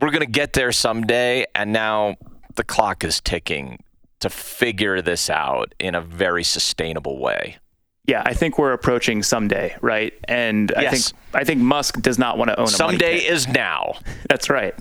we're 0.00 0.10
going 0.10 0.20
to 0.20 0.26
get 0.26 0.52
there 0.52 0.72
someday. 0.72 1.44
And 1.54 1.72
now 1.72 2.16
the 2.54 2.64
clock 2.64 3.04
is 3.04 3.20
ticking 3.20 3.82
to 4.20 4.30
figure 4.30 5.02
this 5.02 5.28
out 5.28 5.74
in 5.78 5.94
a 5.94 6.00
very 6.00 6.44
sustainable 6.44 7.18
way. 7.18 7.58
Yeah, 8.06 8.22
I 8.26 8.34
think 8.34 8.58
we're 8.58 8.74
approaching 8.74 9.22
someday, 9.22 9.74
right? 9.80 10.12
And 10.24 10.70
yes. 10.76 10.84
I 10.84 10.90
think 10.90 11.20
I 11.36 11.44
think 11.44 11.60
Musk 11.62 12.02
does 12.02 12.18
not 12.18 12.36
want 12.36 12.50
to 12.50 12.60
own 12.60 12.66
a 12.66 12.70
someday 12.70 13.16
is 13.16 13.48
now. 13.48 13.94
That's 14.28 14.50
right. 14.50 14.74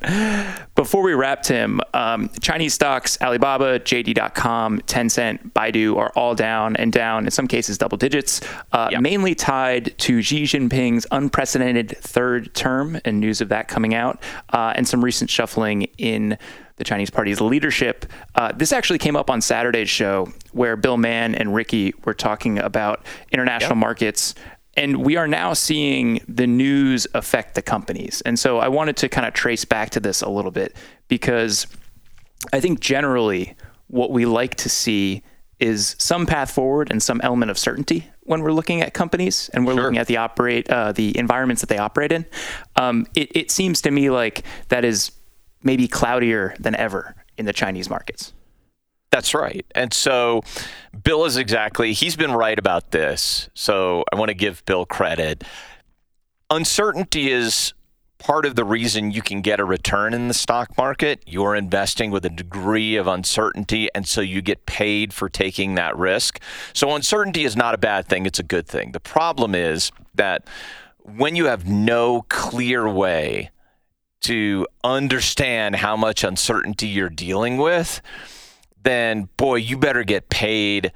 Before 0.75 1.01
we 1.01 1.13
wrap, 1.13 1.41
Tim, 1.41 1.79
um, 1.93 2.29
Chinese 2.41 2.73
stocks, 2.73 3.17
Alibaba, 3.21 3.79
JD.com, 3.79 4.81
Tencent, 4.81 5.53
Baidu 5.53 5.97
are 5.97 6.11
all 6.17 6.35
down 6.35 6.75
and 6.75 6.91
down 6.91 7.23
in 7.23 7.31
some 7.31 7.47
cases 7.47 7.77
double 7.77 7.97
digits, 7.97 8.41
uh, 8.73 8.89
yep. 8.91 9.01
mainly 9.01 9.35
tied 9.35 9.97
to 9.99 10.21
Xi 10.21 10.43
Jinping's 10.43 11.07
unprecedented 11.11 11.97
third 11.97 12.53
term 12.53 12.99
and 13.05 13.21
news 13.21 13.39
of 13.39 13.47
that 13.49 13.69
coming 13.69 13.95
out, 13.95 14.21
uh, 14.49 14.73
and 14.75 14.85
some 14.85 15.03
recent 15.03 15.29
shuffling 15.29 15.83
in 15.97 16.37
the 16.83 16.89
Chinese 16.89 17.09
Party's 17.09 17.39
leadership. 17.39 18.05
Uh, 18.35 18.51
this 18.51 18.73
actually 18.73 18.99
came 18.99 19.15
up 19.15 19.29
on 19.29 19.41
Saturday's 19.41 19.89
show 19.89 20.31
where 20.51 20.75
Bill 20.75 20.97
Mann 20.97 21.33
and 21.33 21.55
Ricky 21.55 21.93
were 22.03 22.13
talking 22.13 22.59
about 22.59 23.05
international 23.31 23.71
yep. 23.71 23.77
markets. 23.77 24.35
And 24.75 24.97
we 24.97 25.15
are 25.15 25.27
now 25.27 25.53
seeing 25.53 26.19
the 26.27 26.47
news 26.47 27.07
affect 27.13 27.55
the 27.55 27.61
companies. 27.61 28.21
And 28.25 28.37
so 28.37 28.57
I 28.57 28.67
wanted 28.67 28.97
to 28.97 29.09
kind 29.09 29.25
of 29.25 29.33
trace 29.33 29.65
back 29.65 29.91
to 29.91 29.99
this 29.99 30.21
a 30.21 30.29
little 30.29 30.51
bit 30.51 30.75
because 31.07 31.67
I 32.51 32.59
think 32.59 32.79
generally 32.81 33.55
what 33.87 34.11
we 34.11 34.25
like 34.25 34.55
to 34.55 34.69
see 34.69 35.23
is 35.59 35.95
some 35.99 36.25
path 36.25 36.51
forward 36.51 36.91
and 36.91 37.01
some 37.01 37.21
element 37.21 37.49
of 37.49 37.57
certainty 37.57 38.09
when 38.23 38.41
we're 38.41 38.51
looking 38.51 38.81
at 38.81 38.93
companies 38.93 39.49
and 39.53 39.65
we're 39.65 39.73
sure. 39.73 39.83
looking 39.83 39.99
at 39.99 40.07
the 40.07 40.17
operate 40.17 40.69
uh, 40.69 40.91
the 40.91 41.17
environments 41.17 41.61
that 41.61 41.69
they 41.69 41.77
operate 41.77 42.11
in. 42.11 42.25
Um, 42.75 43.05
it, 43.15 43.31
it 43.35 43.51
seems 43.51 43.81
to 43.83 43.91
me 43.91 44.09
like 44.09 44.43
that 44.69 44.83
is 44.83 45.11
maybe 45.63 45.87
cloudier 45.87 46.55
than 46.59 46.75
ever 46.75 47.15
in 47.37 47.45
the 47.45 47.53
Chinese 47.53 47.89
markets. 47.89 48.33
That's 49.11 49.33
right. 49.33 49.65
And 49.75 49.93
so 49.93 50.41
Bill 51.03 51.25
is 51.25 51.37
exactly, 51.37 51.93
he's 51.93 52.15
been 52.15 52.31
right 52.31 52.57
about 52.57 52.91
this. 52.91 53.49
So 53.53 54.03
I 54.11 54.15
want 54.15 54.29
to 54.29 54.35
give 54.35 54.65
Bill 54.65 54.85
credit. 54.85 55.43
Uncertainty 56.49 57.31
is 57.31 57.73
part 58.17 58.45
of 58.45 58.55
the 58.55 58.63
reason 58.63 59.11
you 59.11 59.21
can 59.21 59.41
get 59.41 59.59
a 59.59 59.65
return 59.65 60.13
in 60.13 60.29
the 60.29 60.33
stock 60.33 60.75
market. 60.77 61.21
You're 61.27 61.55
investing 61.55 62.09
with 62.09 62.25
a 62.25 62.29
degree 62.29 62.95
of 62.95 63.05
uncertainty, 63.05 63.89
and 63.93 64.07
so 64.07 64.21
you 64.21 64.41
get 64.41 64.65
paid 64.65 65.13
for 65.13 65.29
taking 65.29 65.75
that 65.75 65.97
risk. 65.97 66.39
So 66.73 66.95
uncertainty 66.95 67.43
is 67.43 67.55
not 67.55 67.75
a 67.75 67.77
bad 67.77 68.07
thing, 68.07 68.25
it's 68.25 68.39
a 68.39 68.43
good 68.43 68.65
thing. 68.65 68.93
The 68.93 68.99
problem 68.99 69.53
is 69.53 69.91
that 70.15 70.47
when 71.03 71.35
you 71.35 71.45
have 71.45 71.67
no 71.67 72.23
clear 72.29 72.89
way 72.89 73.51
to 74.23 74.67
understand 74.83 75.75
how 75.75 75.95
much 75.95 76.23
uncertainty 76.23 76.87
you're 76.87 77.09
dealing 77.09 77.57
with, 77.57 78.01
then 78.83 79.29
boy, 79.37 79.55
you 79.55 79.77
better 79.77 80.03
get 80.03 80.29
paid 80.29 80.91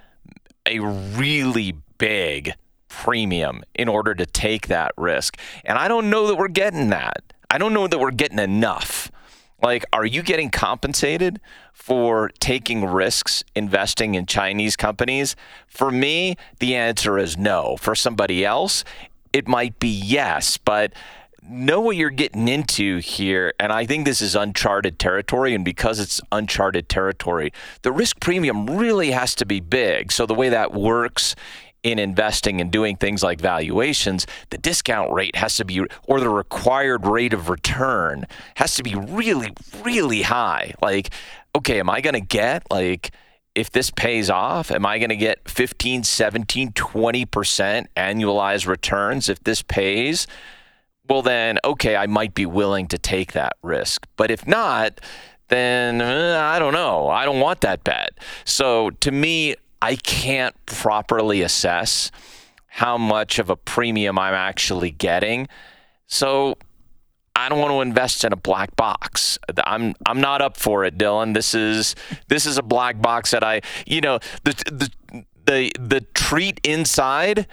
a 0.65 0.79
really 0.79 1.75
big 1.97 2.53
premium 2.89 3.63
in 3.75 3.87
order 3.87 4.13
to 4.15 4.25
take 4.25 4.67
that 4.67 4.91
risk. 4.97 5.37
And 5.63 5.77
I 5.77 5.87
don't 5.87 6.09
know 6.09 6.27
that 6.27 6.35
we're 6.35 6.47
getting 6.47 6.89
that. 6.89 7.33
I 7.49 7.57
don't 7.57 7.73
know 7.73 7.87
that 7.87 7.99
we're 7.99 8.11
getting 8.11 8.39
enough. 8.39 9.11
Like, 9.61 9.85
are 9.91 10.05
you 10.05 10.21
getting 10.21 10.51
compensated 10.51 11.39
for 11.73 12.29
taking 12.39 12.85
risks 12.85 13.43
investing 13.55 14.15
in 14.15 14.25
Chinese 14.25 14.75
companies? 14.75 15.35
For 15.67 15.89
me, 15.89 16.35
the 16.59 16.75
answer 16.75 17.17
is 17.17 17.37
no. 17.37 17.77
For 17.77 17.95
somebody 17.95 18.45
else, 18.45 18.83
it 19.33 19.47
might 19.47 19.79
be 19.79 19.89
yes. 19.89 20.57
But 20.57 20.93
know 21.49 21.81
what 21.81 21.95
you're 21.95 22.09
getting 22.09 22.47
into 22.47 22.97
here. 22.97 23.53
And 23.59 23.71
I 23.71 23.85
think 23.85 24.05
this 24.05 24.21
is 24.21 24.35
uncharted 24.35 24.99
territory. 24.99 25.53
And 25.53 25.63
because 25.63 25.99
it's 25.99 26.21
uncharted 26.31 26.89
territory, 26.89 27.51
the 27.81 27.91
risk 27.91 28.19
premium 28.19 28.77
really 28.77 29.11
has 29.11 29.35
to 29.35 29.45
be 29.45 29.59
big. 29.59 30.11
So 30.11 30.25
the 30.25 30.33
way 30.33 30.49
that 30.49 30.73
works 30.73 31.35
in 31.83 31.99
investing 31.99 32.59
and 32.59 32.71
doing 32.71 32.97
things 32.97 33.23
like 33.23 33.39
valuations, 33.39 34.27
the 34.49 34.57
discount 34.57 35.11
rate 35.13 35.35
has 35.35 35.55
to 35.57 35.65
be, 35.65 35.85
or 36.03 36.19
the 36.19 36.29
required 36.29 37.05
rate 37.05 37.33
of 37.33 37.49
return 37.49 38.25
has 38.55 38.75
to 38.75 38.83
be 38.83 38.95
really, 38.95 39.53
really 39.83 40.23
high. 40.23 40.73
Like, 40.81 41.11
okay, 41.55 41.79
am 41.79 41.89
I 41.89 42.01
going 42.01 42.15
to 42.15 42.19
get 42.19 42.63
like, 42.69 43.11
if 43.55 43.71
this 43.71 43.89
pays 43.89 44.29
off, 44.29 44.69
am 44.69 44.85
I 44.85 44.99
going 44.99 45.09
to 45.09 45.15
get 45.15 45.49
15, 45.49 46.03
17, 46.03 46.73
20% 46.73 47.85
annualized 47.95 48.67
returns 48.67 49.29
if 49.29 49.43
this 49.43 49.63
pays? 49.63 50.27
Well, 51.09 51.21
then, 51.21 51.59
okay, 51.63 51.95
I 51.95 52.07
might 52.07 52.33
be 52.33 52.45
willing 52.45 52.87
to 52.87 52.97
take 52.97 53.33
that 53.33 53.53
risk. 53.61 54.05
But 54.17 54.31
if 54.31 54.47
not, 54.47 54.99
then 55.47 56.01
uh, 56.01 56.39
I 56.41 56.59
don't 56.59 56.73
know. 56.73 57.07
I 57.07 57.25
don't 57.25 57.39
want 57.39 57.61
that 57.61 57.83
bet. 57.83 58.17
So 58.45 58.89
to 58.91 59.11
me, 59.11 59.55
I 59.81 59.95
can't 59.95 60.55
properly 60.65 61.41
assess 61.41 62.11
how 62.67 62.97
much 62.97 63.39
of 63.39 63.49
a 63.49 63.55
premium 63.55 64.19
I'm 64.19 64.33
actually 64.33 64.91
getting. 64.91 65.47
So 66.07 66.57
I 67.35 67.49
don't 67.49 67.59
want 67.59 67.71
to 67.71 67.81
invest 67.81 68.23
in 68.23 68.33
a 68.33 68.37
black 68.37 68.75
box. 68.75 69.37
I'm 69.65 69.93
I'm 70.05 70.19
not 70.19 70.41
up 70.41 70.57
for 70.57 70.85
it, 70.85 70.97
Dylan. 70.97 71.33
This 71.33 71.53
is 71.53 71.95
this 72.27 72.45
is 72.45 72.57
a 72.57 72.63
black 72.63 73.01
box 73.01 73.31
that 73.31 73.43
I, 73.43 73.61
you 73.85 74.01
know, 74.01 74.19
the 74.43 74.53
the 74.71 75.23
the 75.45 75.71
the 75.79 76.01
treat 76.13 76.59
inside 76.63 77.47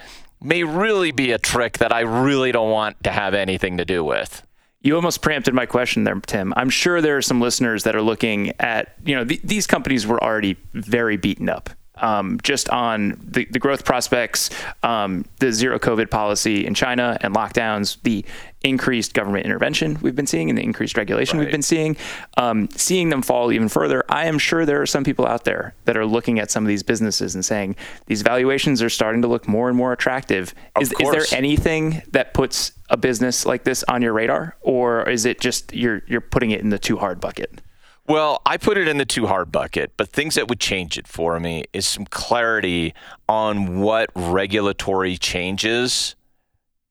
may 0.45 0.63
really 0.65 1.11
be 1.11 1.33
a 1.33 1.39
trick 1.39 1.79
that 1.79 1.93
I 1.93 2.01
really 2.01 2.53
don't 2.53 2.71
want 2.71 3.03
to 3.05 3.11
have 3.11 3.35
anything 3.35 3.79
to 3.79 3.85
do 3.85 4.05
with. 4.05 4.47
You 4.81 4.97
almost 4.97 5.23
preempted 5.23 5.55
my 5.55 5.65
question 5.65 6.05
there, 6.05 6.21
Tim. 6.21 6.53
I'm 6.57 6.69
sure 6.69 7.01
there 7.01 7.17
are 7.17 7.23
some 7.23 7.41
listeners 7.41 7.85
that 7.85 7.97
are 7.97 8.03
looking 8.03 8.53
at, 8.61 8.95
you 9.05 9.15
know, 9.15 9.25
th- 9.25 9.41
these 9.43 9.67
companies 9.67 10.07
were 10.07 10.23
already 10.23 10.57
very 10.75 11.17
beaten 11.17 11.49
up 11.49 11.71
um, 11.97 12.39
just 12.43 12.69
on 12.71 13.21
the, 13.23 13.45
the 13.47 13.59
growth 13.59 13.85
prospects, 13.85 14.51
um, 14.83 15.25
the 15.39 15.53
zero 15.53 15.79
COVID 15.79 16.11
policy 16.11 16.67
in 16.67 16.75
China 16.75 17.17
and 17.21 17.35
lockdowns, 17.35 17.99
the 18.03 18.25
increased 18.63 19.13
government 19.13 19.45
intervention 19.45 19.99
we've 20.01 20.17
been 20.17 20.27
seeing 20.27 20.49
and 20.49 20.59
the 20.59 20.63
increased 20.63 20.97
regulation 20.97 21.39
right. 21.39 21.45
we've 21.45 21.53
been 21.53 21.63
seeing, 21.63 21.97
um, 22.39 22.69
seeing 22.71 23.11
them 23.11 23.21
fall 23.21 23.53
even 23.53 23.69
further. 23.69 24.03
I 24.09 24.27
am 24.27 24.39
sure 24.39 24.65
there 24.65 24.81
are 24.81 24.87
some 24.87 25.05
people 25.05 25.27
out 25.27 25.45
there 25.45 25.75
that 25.85 25.97
are 25.97 26.07
looking 26.07 26.39
at 26.39 26.51
some 26.51 26.65
of 26.65 26.69
these 26.69 26.83
businesses 26.83 27.35
and 27.35 27.45
saying 27.45 27.77
these 28.07 28.23
valuations 28.23 28.83
are 28.83 28.89
starting 28.89 29.23
to 29.23 29.29
look 29.29 29.47
more 29.47 29.69
and 29.69 29.77
more 29.77 29.93
attractive. 29.93 30.55
Is, 30.81 30.93
is, 30.99 31.11
there 31.11 31.39
anything 31.39 32.03
that 32.13 32.33
puts 32.33 32.73
a 32.89 32.97
business 32.97 33.45
like 33.47 33.65
this 33.65 33.85
on 33.85 34.03
your 34.03 34.13
radar, 34.13 34.57
or 34.63 35.09
is 35.09 35.25
it 35.27 35.41
just 35.41 35.73
you're 35.75 36.03
you're 36.07 36.21
putting 36.21 36.51
it 36.51 36.61
in 36.61 36.71
the 36.71 36.79
too 36.79 36.97
hard 36.97 37.21
bucket? 37.21 37.61
Well, 38.07 38.43
I 38.45 38.59
put 38.59 38.77
it 38.77 38.87
in 38.87 38.99
the 38.99 39.07
too 39.07 39.27
hard 39.27 39.51
bucket, 39.51 39.93
but 39.97 40.11
things 40.11 40.35
that 40.35 40.49
would 40.49 40.61
change 40.61 40.99
it 40.99 41.09
for 41.09 41.41
me 41.41 41.65
is 41.73 41.87
some 41.87 42.05
clarity 42.05 42.93
on 43.29 43.81
what 43.81 44.11
regulatory 44.15 45.17
changes 45.17 46.15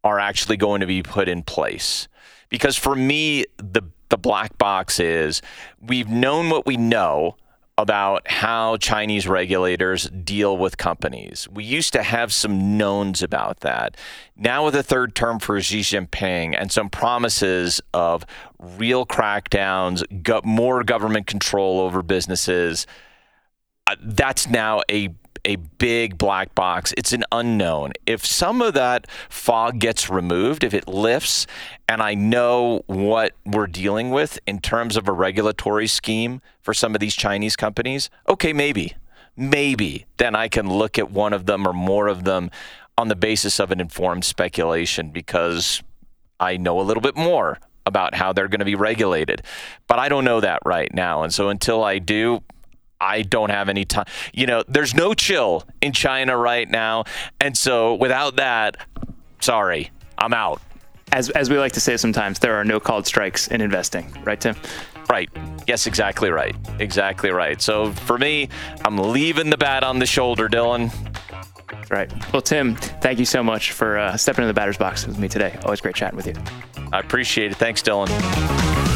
are 0.03 0.19
actually 0.19 0.57
going 0.57 0.81
to 0.81 0.87
be 0.87 1.03
put 1.03 1.27
in 1.27 1.43
place. 1.43 2.07
Because 2.49 2.77
for 2.77 2.95
me, 2.95 3.45
the 3.57 3.83
the 4.09 4.17
black 4.17 4.57
box 4.59 4.99
is 4.99 5.41
we've 5.81 6.09
known 6.09 6.49
what 6.49 6.67
we 6.67 6.77
know 6.77 7.35
about 7.77 8.29
how 8.29 8.77
Chinese 8.77 9.27
regulators 9.27 10.09
deal 10.09 10.57
with 10.57 10.77
companies. 10.77 11.47
We 11.51 11.63
used 11.63 11.93
to 11.93 12.03
have 12.03 12.31
some 12.31 12.77
knowns 12.77 13.23
about 13.23 13.61
that. 13.61 13.97
Now, 14.37 14.65
with 14.65 14.75
a 14.75 14.83
third 14.83 15.15
term 15.15 15.39
for 15.39 15.59
Xi 15.59 15.79
Jinping 15.79 16.55
and 16.57 16.71
some 16.71 16.89
promises 16.89 17.81
of 17.93 18.25
real 18.59 19.05
crackdowns, 19.05 20.03
more 20.45 20.83
government 20.83 21.25
control 21.25 21.79
over 21.79 22.03
businesses, 22.03 22.85
uh, 23.87 23.95
that's 24.01 24.47
now 24.47 24.81
a 24.89 25.09
a 25.45 25.55
big 25.55 26.17
black 26.17 26.55
box. 26.55 26.93
It's 26.97 27.13
an 27.13 27.23
unknown. 27.31 27.93
If 28.05 28.25
some 28.25 28.61
of 28.61 28.73
that 28.73 29.07
fog 29.29 29.79
gets 29.79 30.09
removed, 30.09 30.63
if 30.63 30.73
it 30.73 30.87
lifts, 30.87 31.47
and 31.87 32.01
I 32.01 32.13
know 32.13 32.83
what 32.87 33.33
we're 33.45 33.67
dealing 33.67 34.11
with 34.11 34.39
in 34.47 34.59
terms 34.59 34.95
of 34.97 35.07
a 35.07 35.11
regulatory 35.11 35.87
scheme 35.87 36.41
for 36.61 36.73
some 36.73 36.95
of 36.95 37.01
these 37.01 37.15
Chinese 37.15 37.55
companies, 37.55 38.09
okay, 38.27 38.53
maybe. 38.53 38.95
Maybe 39.35 40.05
then 40.17 40.35
I 40.35 40.47
can 40.47 40.69
look 40.69 40.99
at 40.99 41.09
one 41.09 41.33
of 41.33 41.47
them 41.47 41.67
or 41.67 41.73
more 41.73 42.07
of 42.07 42.23
them 42.23 42.51
on 42.97 43.07
the 43.07 43.15
basis 43.15 43.59
of 43.59 43.71
an 43.71 43.79
informed 43.79 44.23
speculation 44.23 45.09
because 45.09 45.81
I 46.39 46.57
know 46.57 46.79
a 46.79 46.83
little 46.83 47.01
bit 47.01 47.17
more 47.17 47.59
about 47.85 48.15
how 48.15 48.31
they're 48.31 48.47
going 48.47 48.59
to 48.59 48.65
be 48.65 48.75
regulated. 48.75 49.41
But 49.87 49.99
I 49.99 50.09
don't 50.09 50.23
know 50.23 50.39
that 50.39 50.59
right 50.65 50.93
now. 50.93 51.23
And 51.23 51.33
so 51.33 51.49
until 51.49 51.83
I 51.83 51.99
do, 51.99 52.43
I 53.03 53.21
don't 53.21 53.49
have 53.49 53.67
any 53.67 53.83
time. 53.83 54.05
You 54.33 54.47
know, 54.47 54.63
there's 54.67 54.95
no 54.95 55.13
chill 55.13 55.65
in 55.81 55.91
China 55.91 56.37
right 56.37 56.69
now. 56.69 57.03
And 57.41 57.57
so 57.57 57.95
without 57.95 58.37
that, 58.37 58.77
sorry, 59.41 59.91
I'm 60.17 60.33
out. 60.33 60.61
As, 61.11 61.29
as 61.31 61.49
we 61.49 61.57
like 61.59 61.73
to 61.73 61.81
say 61.81 61.97
sometimes, 61.97 62.39
there 62.39 62.55
are 62.55 62.63
no 62.63 62.79
called 62.79 63.05
strikes 63.05 63.49
in 63.49 63.61
investing, 63.61 64.11
right, 64.23 64.39
Tim? 64.39 64.55
Right. 65.09 65.29
Yes, 65.67 65.85
exactly 65.85 66.31
right. 66.31 66.55
Exactly 66.79 67.29
right. 67.29 67.61
So 67.61 67.91
for 67.91 68.17
me, 68.17 68.47
I'm 68.85 68.97
leaving 68.97 69.49
the 69.49 69.57
bat 69.57 69.83
on 69.83 69.99
the 69.99 70.05
shoulder, 70.05 70.47
Dylan. 70.47 70.91
Right. 71.89 72.11
Well, 72.31 72.41
Tim, 72.41 72.75
thank 72.75 73.19
you 73.19 73.25
so 73.25 73.43
much 73.43 73.73
for 73.73 73.99
uh, 73.99 74.15
stepping 74.15 74.43
in 74.43 74.47
the 74.47 74.53
batter's 74.53 74.77
box 74.77 75.05
with 75.05 75.19
me 75.19 75.27
today. 75.27 75.59
Always 75.65 75.81
great 75.81 75.95
chatting 75.95 76.15
with 76.15 76.27
you. 76.27 76.35
I 76.93 76.99
appreciate 76.99 77.51
it. 77.51 77.57
Thanks, 77.57 77.83
Dylan. 77.83 78.92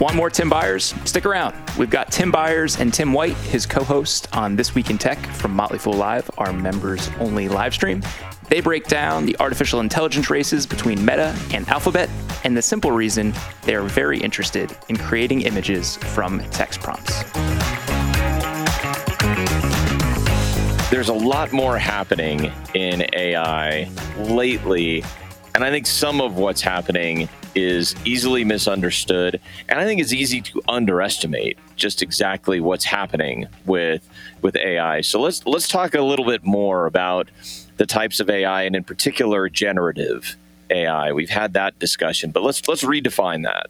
Want 0.00 0.14
more 0.14 0.30
Tim 0.30 0.48
Beyers? 0.48 0.94
Stick 1.04 1.26
around. 1.26 1.56
We've 1.76 1.90
got 1.90 2.12
Tim 2.12 2.30
Beyers 2.30 2.78
and 2.78 2.94
Tim 2.94 3.12
White, 3.12 3.34
his 3.34 3.66
co 3.66 3.82
host 3.82 4.28
on 4.32 4.54
This 4.54 4.72
Week 4.72 4.90
in 4.90 4.98
Tech 4.98 5.18
from 5.18 5.50
Motley 5.50 5.78
Fool 5.80 5.94
Live, 5.94 6.30
our 6.38 6.52
members 6.52 7.10
only 7.18 7.48
live 7.48 7.74
stream. 7.74 8.00
They 8.48 8.60
break 8.60 8.86
down 8.86 9.26
the 9.26 9.36
artificial 9.40 9.80
intelligence 9.80 10.30
races 10.30 10.66
between 10.66 11.04
Meta 11.04 11.36
and 11.52 11.68
Alphabet, 11.68 12.08
and 12.44 12.56
the 12.56 12.62
simple 12.62 12.92
reason 12.92 13.34
they 13.62 13.74
are 13.74 13.82
very 13.82 14.20
interested 14.20 14.70
in 14.88 14.96
creating 14.96 15.40
images 15.40 15.96
from 15.96 16.48
text 16.50 16.78
prompts. 16.78 17.24
There's 20.90 21.08
a 21.08 21.12
lot 21.12 21.52
more 21.52 21.76
happening 21.76 22.52
in 22.72 23.04
AI 23.14 23.90
lately, 24.16 25.02
and 25.58 25.64
I 25.64 25.70
think 25.72 25.88
some 25.88 26.20
of 26.20 26.36
what's 26.36 26.60
happening 26.60 27.28
is 27.56 27.96
easily 28.04 28.44
misunderstood, 28.44 29.40
and 29.68 29.80
I 29.80 29.84
think 29.84 30.00
it's 30.00 30.12
easy 30.12 30.40
to 30.42 30.62
underestimate 30.68 31.58
just 31.74 32.00
exactly 32.00 32.60
what's 32.60 32.84
happening 32.84 33.48
with 33.66 34.08
with 34.40 34.54
AI. 34.54 35.00
So 35.00 35.20
let's 35.20 35.44
let's 35.46 35.66
talk 35.66 35.96
a 35.96 36.00
little 36.00 36.24
bit 36.24 36.44
more 36.44 36.86
about 36.86 37.28
the 37.76 37.86
types 37.86 38.20
of 38.20 38.30
AI, 38.30 38.62
and 38.62 38.76
in 38.76 38.84
particular, 38.84 39.48
generative 39.48 40.36
AI. 40.70 41.10
We've 41.10 41.28
had 41.28 41.54
that 41.54 41.76
discussion, 41.80 42.30
but 42.30 42.44
let's 42.44 42.68
let's 42.68 42.84
redefine 42.84 43.42
that. 43.42 43.66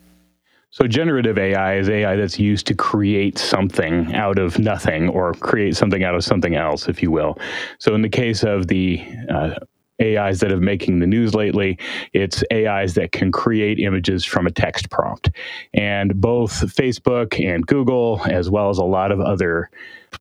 So, 0.70 0.86
generative 0.86 1.38
AI 1.38 1.76
is 1.76 1.88
AI 1.88 2.16
that's 2.16 2.38
used 2.38 2.66
to 2.66 2.74
create 2.74 3.38
something 3.38 4.14
out 4.14 4.38
of 4.38 4.58
nothing 4.58 5.08
or 5.08 5.32
create 5.32 5.74
something 5.74 6.04
out 6.04 6.14
of 6.14 6.22
something 6.22 6.54
else, 6.54 6.86
if 6.86 7.02
you 7.02 7.10
will. 7.10 7.38
So, 7.78 7.94
in 7.94 8.02
the 8.02 8.10
case 8.10 8.42
of 8.42 8.66
the 8.66 9.02
uh, 9.30 9.54
AIs 10.00 10.40
that 10.40 10.50
have 10.50 10.61
making 10.61 10.98
the 10.98 11.06
news 11.06 11.34
lately. 11.34 11.78
It's 12.12 12.42
AIs 12.52 12.94
that 12.94 13.12
can 13.12 13.32
create 13.32 13.78
images 13.78 14.24
from 14.24 14.46
a 14.46 14.50
text 14.50 14.90
prompt. 14.90 15.30
And 15.74 16.20
both 16.20 16.52
Facebook 16.74 17.44
and 17.44 17.66
Google, 17.66 18.20
as 18.26 18.50
well 18.50 18.70
as 18.70 18.78
a 18.78 18.84
lot 18.84 19.12
of 19.12 19.20
other 19.20 19.70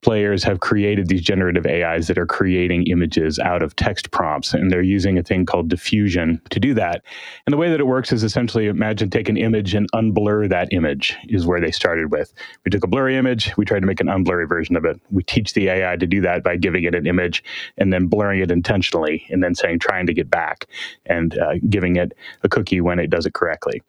players 0.02 0.44
have 0.44 0.60
created 0.60 1.08
these 1.08 1.22
generative 1.22 1.66
AIs 1.66 2.08
that 2.08 2.18
are 2.18 2.26
creating 2.26 2.88
images 2.88 3.40
out 3.40 3.62
of 3.62 3.76
text 3.76 4.12
prompts, 4.12 4.54
and 4.54 4.72
they're 4.72 4.82
using 4.82 5.18
a 5.18 5.24
thing 5.24 5.46
called 5.46 5.70
diffusion 5.70 6.42
to 6.50 6.60
do 6.60 6.74
that. 6.74 7.04
And 7.46 7.54
the 7.54 7.58
way 7.58 7.70
that 7.70 7.80
it 7.80 7.88
works 7.88 8.12
is 8.12 8.24
essentially 8.24 8.68
imagine 8.68 9.10
take 9.10 9.30
an 9.30 9.38
image 9.38 9.74
and 9.74 9.92
unblur 9.94 10.50
that 10.50 10.70
image, 10.72 11.16
is 11.28 11.46
where 11.46 11.60
they 11.60 11.72
started 11.72 12.12
with. 12.12 12.34
We 12.66 12.70
took 12.70 12.84
a 12.84 12.88
blurry 12.88 13.18
image, 13.18 13.56
we 13.58 13.66
tried 13.66 13.82
to 13.82 13.88
make 13.88 14.02
an 14.02 14.08
unblurry 14.08 14.48
version 14.48 14.76
of 14.76 14.86
it. 14.86 15.00
We 15.10 15.24
teach 15.24 15.54
the 15.54 15.70
AI 15.70 15.96
to 15.96 16.08
do 16.08 16.22
that 16.22 16.44
by 16.44 16.58
giving 16.58 16.84
it 16.84 16.96
an 16.96 17.08
image 17.08 17.44
and 17.78 17.92
then 17.92 18.08
blurring 18.08 18.42
it 18.42 18.52
intentionally, 18.52 19.26
and 19.30 19.44
then 19.44 19.56
saying 19.56 19.80
trying 19.80 20.08
to 20.08 20.14
get 20.14 20.30
back 20.30 20.68
and 21.06 21.38
uh, 21.38 21.56
giving 21.70 21.96
it 21.96 22.14
a 22.44 22.50
cookie 22.50 22.82
when 22.82 23.00
it 23.00 23.10
does 23.10 23.26
it 23.26 23.34
correctly. 23.34 23.82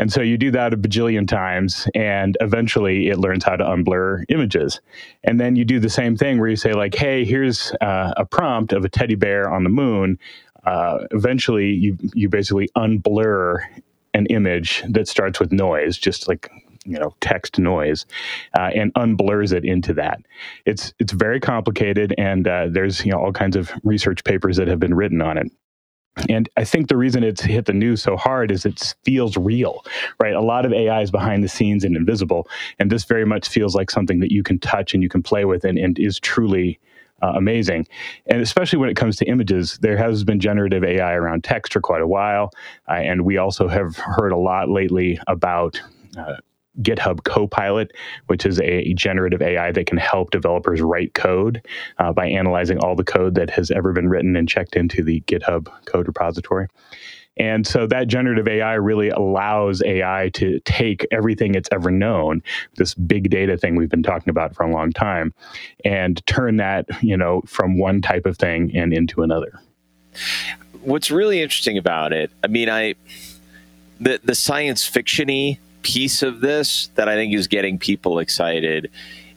And 0.00 0.10
so 0.10 0.22
you 0.22 0.38
do 0.38 0.50
that 0.52 0.72
a 0.72 0.78
bajillion 0.78 1.28
times, 1.28 1.86
and 1.94 2.34
eventually 2.40 3.08
it 3.08 3.18
learns 3.18 3.44
how 3.44 3.56
to 3.56 3.64
unblur 3.64 4.24
images. 4.30 4.80
And 5.24 5.38
then 5.38 5.56
you 5.56 5.66
do 5.66 5.78
the 5.78 5.90
same 5.90 6.16
thing 6.16 6.40
where 6.40 6.48
you 6.48 6.56
say, 6.56 6.72
like, 6.72 6.94
hey, 6.94 7.26
here's 7.26 7.72
uh, 7.82 8.14
a 8.16 8.24
prompt 8.24 8.72
of 8.72 8.82
a 8.82 8.88
teddy 8.88 9.14
bear 9.14 9.50
on 9.50 9.62
the 9.62 9.68
moon. 9.68 10.18
Uh, 10.64 11.00
eventually, 11.10 11.66
you 11.66 11.98
you 12.14 12.30
basically 12.30 12.70
unblur 12.78 13.58
an 14.14 14.24
image 14.26 14.82
that 14.88 15.06
starts 15.06 15.38
with 15.38 15.52
noise, 15.52 15.98
just 15.98 16.28
like 16.28 16.50
you 16.86 16.98
know 16.98 17.14
text 17.20 17.58
noise 17.58 18.06
uh, 18.58 18.70
and 18.74 18.94
unblurs 18.94 19.52
it 19.52 19.66
into 19.66 19.92
that 19.92 20.18
it's 20.64 20.94
it's 20.98 21.12
very 21.12 21.38
complicated 21.38 22.14
and 22.16 22.48
uh, 22.48 22.68
there's 22.70 23.04
you 23.04 23.12
know 23.12 23.18
all 23.18 23.32
kinds 23.32 23.54
of 23.54 23.70
research 23.84 24.24
papers 24.24 24.56
that 24.56 24.66
have 24.66 24.80
been 24.80 24.94
written 24.94 25.20
on 25.20 25.36
it 25.36 25.52
and 26.28 26.48
I 26.56 26.64
think 26.64 26.88
the 26.88 26.96
reason 26.96 27.22
it's 27.22 27.40
hit 27.40 27.66
the 27.66 27.72
news 27.72 28.02
so 28.02 28.16
hard 28.16 28.50
is 28.50 28.66
it 28.66 28.94
feels 29.04 29.36
real, 29.36 29.84
right? 30.20 30.34
A 30.34 30.40
lot 30.40 30.66
of 30.66 30.72
AI 30.72 31.02
is 31.02 31.10
behind 31.10 31.44
the 31.44 31.48
scenes 31.48 31.84
and 31.84 31.96
invisible. 31.96 32.48
And 32.78 32.90
this 32.90 33.04
very 33.04 33.24
much 33.24 33.48
feels 33.48 33.74
like 33.74 33.90
something 33.90 34.20
that 34.20 34.32
you 34.32 34.42
can 34.42 34.58
touch 34.58 34.92
and 34.92 35.02
you 35.02 35.08
can 35.08 35.22
play 35.22 35.44
with 35.44 35.64
and, 35.64 35.78
and 35.78 35.98
is 35.98 36.18
truly 36.18 36.78
uh, 37.22 37.32
amazing. 37.36 37.86
And 38.26 38.40
especially 38.40 38.78
when 38.78 38.88
it 38.88 38.96
comes 38.96 39.16
to 39.16 39.26
images, 39.26 39.78
there 39.82 39.96
has 39.96 40.24
been 40.24 40.40
generative 40.40 40.82
AI 40.82 41.12
around 41.14 41.44
text 41.44 41.72
for 41.72 41.80
quite 41.80 42.02
a 42.02 42.06
while. 42.06 42.50
Uh, 42.88 42.94
and 42.94 43.24
we 43.24 43.36
also 43.36 43.68
have 43.68 43.96
heard 43.96 44.32
a 44.32 44.38
lot 44.38 44.68
lately 44.68 45.18
about 45.26 45.80
uh, 46.18 46.36
GitHub 46.82 47.24
Copilot, 47.24 47.92
which 48.26 48.46
is 48.46 48.60
a 48.60 48.92
generative 48.94 49.42
AI 49.42 49.72
that 49.72 49.86
can 49.86 49.98
help 49.98 50.30
developers 50.30 50.80
write 50.80 51.14
code 51.14 51.62
uh, 51.98 52.12
by 52.12 52.26
analyzing 52.26 52.78
all 52.78 52.96
the 52.96 53.04
code 53.04 53.34
that 53.34 53.50
has 53.50 53.70
ever 53.70 53.92
been 53.92 54.08
written 54.08 54.36
and 54.36 54.48
checked 54.48 54.76
into 54.76 55.02
the 55.02 55.20
GitHub 55.22 55.68
code 55.86 56.06
repository. 56.06 56.68
And 57.36 57.66
so 57.66 57.86
that 57.86 58.08
generative 58.08 58.46
AI 58.46 58.74
really 58.74 59.08
allows 59.08 59.82
AI 59.82 60.30
to 60.34 60.60
take 60.66 61.06
everything 61.10 61.54
it's 61.54 61.68
ever 61.72 61.90
known, 61.90 62.42
this 62.76 62.94
big 62.94 63.30
data 63.30 63.56
thing 63.56 63.76
we've 63.76 63.88
been 63.88 64.02
talking 64.02 64.30
about 64.30 64.54
for 64.54 64.64
a 64.64 64.70
long 64.70 64.92
time, 64.92 65.32
and 65.84 66.24
turn 66.26 66.56
that, 66.56 66.86
you 67.02 67.16
know, 67.16 67.40
from 67.46 67.78
one 67.78 68.02
type 68.02 68.26
of 68.26 68.36
thing 68.36 68.76
and 68.76 68.92
into 68.92 69.22
another. 69.22 69.58
What's 70.82 71.10
really 71.10 71.40
interesting 71.40 71.78
about 71.78 72.12
it, 72.12 72.30
I 72.44 72.48
mean, 72.48 72.68
I 72.68 72.94
the 74.00 74.20
the 74.22 74.34
science 74.34 74.88
fictiony 74.88 75.58
piece 75.82 76.22
of 76.22 76.40
this 76.40 76.90
that 76.94 77.08
I 77.08 77.14
think 77.14 77.34
is 77.34 77.46
getting 77.46 77.78
people 77.78 78.18
excited 78.18 78.90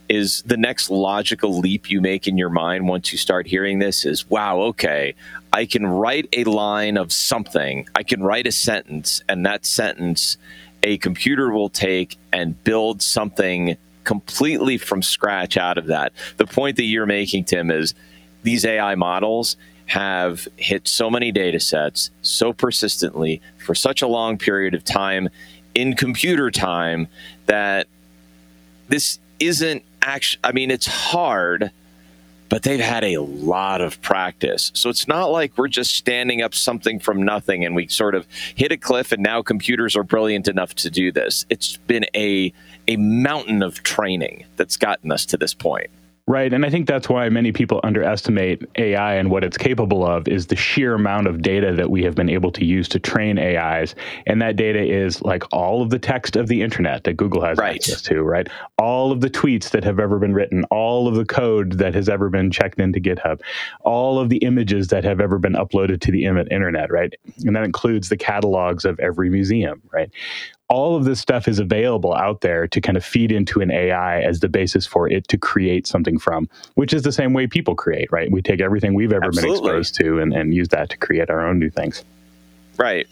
is 0.09 0.43
the 0.43 0.57
next 0.57 0.89
logical 0.89 1.57
leap 1.59 1.89
you 1.89 2.01
make 2.01 2.27
in 2.27 2.37
your 2.37 2.49
mind 2.49 2.87
once 2.87 3.11
you 3.11 3.17
start 3.17 3.47
hearing 3.47 3.79
this 3.79 4.05
is 4.05 4.29
wow, 4.29 4.59
okay, 4.59 5.15
I 5.51 5.65
can 5.65 5.85
write 5.85 6.27
a 6.33 6.43
line 6.43 6.97
of 6.97 7.11
something, 7.11 7.87
I 7.95 8.03
can 8.03 8.21
write 8.21 8.47
a 8.47 8.51
sentence, 8.51 9.23
and 9.29 9.45
that 9.45 9.65
sentence 9.65 10.37
a 10.83 10.97
computer 10.97 11.51
will 11.51 11.69
take 11.69 12.17
and 12.31 12.61
build 12.63 13.01
something 13.01 13.77
completely 14.03 14.77
from 14.77 15.01
scratch 15.01 15.55
out 15.55 15.77
of 15.77 15.87
that. 15.87 16.11
The 16.37 16.45
point 16.45 16.75
that 16.75 16.83
you're 16.83 17.05
making, 17.05 17.45
Tim, 17.45 17.71
is 17.71 17.93
these 18.43 18.65
AI 18.65 18.95
models 18.95 19.55
have 19.85 20.47
hit 20.57 20.87
so 20.87 21.09
many 21.09 21.31
data 21.31 21.59
sets 21.59 22.09
so 22.21 22.53
persistently 22.53 23.41
for 23.57 23.75
such 23.75 24.01
a 24.01 24.07
long 24.07 24.37
period 24.37 24.73
of 24.73 24.83
time 24.83 25.29
in 25.73 25.95
computer 25.95 26.51
time 26.51 27.07
that 27.45 27.87
this 28.87 29.19
isn't 29.39 29.83
actually, 30.01 30.39
I 30.43 30.51
mean, 30.51 30.71
it's 30.71 30.85
hard, 30.85 31.71
but 32.49 32.63
they've 32.63 32.79
had 32.79 33.03
a 33.03 33.17
lot 33.17 33.81
of 33.81 34.01
practice. 34.01 34.71
So 34.75 34.89
it's 34.89 35.07
not 35.07 35.31
like 35.31 35.57
we're 35.57 35.67
just 35.67 35.95
standing 35.95 36.41
up 36.41 36.53
something 36.53 36.99
from 36.99 37.23
nothing 37.23 37.65
and 37.65 37.75
we 37.75 37.87
sort 37.87 38.13
of 38.13 38.27
hit 38.55 38.71
a 38.71 38.77
cliff 38.77 39.11
and 39.11 39.23
now 39.23 39.41
computers 39.41 39.95
are 39.95 40.03
brilliant 40.03 40.47
enough 40.47 40.75
to 40.75 40.91
do 40.91 41.11
this. 41.11 41.45
It's 41.49 41.77
been 41.77 42.05
a, 42.15 42.53
a 42.87 42.97
mountain 42.97 43.63
of 43.63 43.81
training 43.83 44.45
that's 44.55 44.77
gotten 44.77 45.11
us 45.11 45.25
to 45.27 45.37
this 45.37 45.53
point. 45.53 45.89
Right. 46.25 46.53
And 46.53 46.65
I 46.65 46.69
think 46.69 46.87
that's 46.87 47.09
why 47.09 47.27
many 47.27 47.51
people 47.51 47.81
underestimate 47.83 48.63
AI 48.77 49.15
and 49.15 49.29
what 49.29 49.43
it's 49.43 49.57
capable 49.57 50.05
of 50.05 50.25
is 50.29 50.47
the 50.47 50.55
sheer 50.55 50.93
amount 50.93 51.27
of 51.27 51.41
data 51.41 51.73
that 51.73 51.91
we 51.91 52.01
have 52.03 52.15
been 52.15 52.29
able 52.29 52.49
to 52.53 52.63
use 52.63 52.87
to 52.89 52.99
train 52.99 53.37
AIs. 53.37 53.93
And 54.25 54.41
that 54.41 54.55
data 54.55 54.81
is 54.81 55.21
like 55.21 55.43
all 55.51 55.81
of 55.81 55.89
the 55.89 55.99
text 55.99 56.37
of 56.37 56.47
the 56.47 56.61
internet 56.61 57.03
that 57.03 57.17
Google 57.17 57.41
has 57.43 57.57
right. 57.57 57.75
access 57.75 58.01
to, 58.03 58.21
right? 58.21 58.47
All 58.77 59.11
of 59.11 59.19
the 59.19 59.29
tweets 59.29 59.71
that 59.71 59.83
have 59.83 59.99
ever 59.99 60.17
been 60.17 60.33
written, 60.33 60.63
all 60.71 61.09
of 61.09 61.15
the 61.15 61.25
code 61.25 61.73
that 61.73 61.93
has 61.93 62.07
ever 62.07 62.29
been 62.29 62.51
checked 62.51 62.79
into 62.79 63.01
GitHub, 63.01 63.41
all 63.81 64.17
of 64.17 64.29
the 64.29 64.37
images 64.37 64.87
that 64.87 65.03
have 65.03 65.19
ever 65.19 65.37
been 65.37 65.53
uploaded 65.53 65.99
to 66.01 66.11
the 66.11 66.23
internet, 66.23 66.89
right? 66.89 67.13
And 67.43 67.53
that 67.53 67.65
includes 67.65 68.07
the 68.07 68.17
catalogs 68.17 68.85
of 68.85 68.97
every 69.01 69.29
museum, 69.29 69.81
right? 69.91 70.09
All 70.73 70.95
of 70.95 71.05
this 71.05 71.19
stuff 71.19 71.47
is 71.47 71.59
available 71.59 72.15
out 72.15 72.41
there 72.41 72.67
to 72.67 72.81
kind 72.81 72.97
of 72.97 73.05
feed 73.05 73.31
into 73.31 73.61
an 73.61 73.69
AI 73.69 74.21
as 74.21 74.39
the 74.39 74.49
basis 74.49 74.87
for 74.87 75.07
it 75.07 75.27
to 75.27 75.37
create 75.37 75.85
something 75.85 76.17
from, 76.17 76.49
which 76.73 76.93
is 76.93 77.03
the 77.03 77.11
same 77.11 77.31
way 77.31 77.45
people 77.45 77.75
create, 77.75 78.11
right? 78.11 78.31
We 78.31 78.41
take 78.41 78.59
everything 78.59 78.95
we've 78.95 79.13
ever 79.13 79.25
Absolutely. 79.25 79.69
been 79.69 79.79
exposed 79.79 79.95
to 80.01 80.19
and, 80.19 80.33
and 80.33 80.51
use 80.51 80.69
that 80.69 80.89
to 80.89 80.97
create 80.97 81.29
our 81.29 81.45
own 81.47 81.59
new 81.59 81.69
things. 81.69 82.03
Right. 82.75 83.05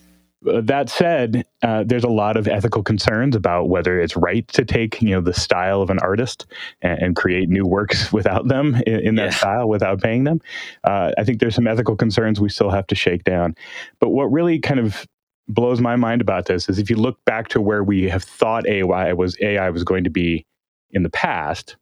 Uh, 0.48 0.62
that 0.62 0.90
said, 0.90 1.46
uh, 1.62 1.84
there's 1.84 2.04
a 2.04 2.10
lot 2.10 2.36
of 2.36 2.48
ethical 2.48 2.82
concerns 2.82 3.36
about 3.36 3.70
whether 3.70 4.00
it's 4.00 4.16
right 4.16 4.48
to 4.48 4.66
take, 4.66 5.00
you 5.00 5.12
know, 5.12 5.22
the 5.22 5.32
style 5.32 5.84
of 5.84 5.92
an 5.92 6.00
artist 6.00 6.48
and, 6.82 7.00
and 7.00 7.16
create 7.16 7.48
new 7.48 7.68
works 7.68 8.12
without 8.20 8.48
them 8.48 8.74
in, 8.88 9.02
in 9.02 9.16
that 9.16 9.34
yeah. 9.34 9.38
style, 9.38 9.70
without 9.70 10.02
paying 10.02 10.24
them. 10.24 10.42
Uh, 10.84 11.12
I 11.16 11.24
think 11.24 11.40
there's 11.40 11.54
some 11.54 11.68
ethical 11.68 11.96
concerns 11.96 12.42
we 12.42 12.50
still 12.50 12.72
have 12.72 12.88
to 12.88 12.96
shake 12.96 13.24
down. 13.24 13.56
But 14.00 14.10
what 14.10 14.32
really 14.32 14.58
kind 14.58 14.80
of 14.80 15.06
blows 15.54 15.82
my 15.82 15.96
mind 15.98 16.22
about 16.22 16.48
this 16.48 16.70
is 16.70 16.80
if 16.80 16.90
you 16.90 16.98
look 16.98 17.24
back 17.26 17.50
to 17.50 17.62
where 17.62 17.84
we 17.84 18.10
have 18.10 18.24
thought 18.24 18.68
AI 18.68 19.14
was 19.14 19.38
AI 19.42 19.70
was 19.72 19.84
going 19.86 20.06
to 20.06 20.12
be 20.12 20.46
in 20.92 21.04
the 21.04 21.10
past, 21.12 21.78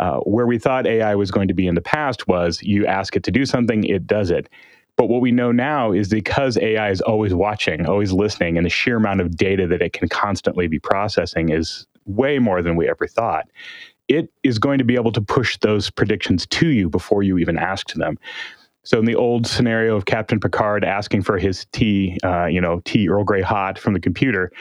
uh, 0.00 0.18
where 0.20 0.46
we 0.46 0.58
thought 0.58 0.86
AI 0.86 1.14
was 1.14 1.30
going 1.30 1.48
to 1.48 1.54
be 1.54 1.66
in 1.66 1.74
the 1.74 1.82
past 1.82 2.28
was 2.28 2.62
you 2.62 2.86
ask 2.86 3.16
it 3.16 3.24
to 3.24 3.30
do 3.30 3.46
something, 3.46 3.84
it 3.84 4.06
does 4.06 4.30
it. 4.30 4.48
But 4.96 5.06
what 5.08 5.22
we 5.22 5.32
know 5.32 5.52
now 5.52 5.92
is 5.92 6.08
because 6.08 6.58
AI 6.58 6.90
is 6.90 7.00
always 7.02 7.34
watching, 7.34 7.86
always 7.86 8.12
listening, 8.12 8.56
and 8.58 8.66
the 8.66 8.70
sheer 8.70 8.96
amount 8.96 9.20
of 9.22 9.36
data 9.36 9.66
that 9.68 9.82
it 9.82 9.92
can 9.92 10.08
constantly 10.08 10.68
be 10.68 10.78
processing 10.80 11.50
is 11.50 11.86
way 12.06 12.38
more 12.38 12.62
than 12.62 12.76
we 12.76 12.88
ever 12.88 13.06
thought. 13.08 13.46
It 14.08 14.30
is 14.44 14.58
going 14.58 14.78
to 14.78 14.84
be 14.84 14.96
able 14.96 15.12
to 15.12 15.22
push 15.22 15.58
those 15.58 15.90
predictions 15.90 16.46
to 16.48 16.68
you 16.68 16.90
before 16.90 17.22
you 17.22 17.38
even 17.38 17.58
ask 17.58 17.92
them. 17.94 18.18
So 18.84 18.98
in 18.98 19.06
the 19.06 19.14
old 19.14 19.46
scenario 19.46 19.96
of 19.96 20.04
Captain 20.04 20.38
Picard 20.38 20.84
asking 20.84 21.22
for 21.22 21.38
his 21.38 21.66
tea, 21.72 22.18
uh, 22.22 22.46
you 22.46 22.60
know, 22.60 22.80
tea 22.84 23.08
Earl 23.08 23.24
Grey 23.24 23.40
hot 23.42 23.78
from 23.78 23.94
the 23.94 24.00
computer, 24.00 24.52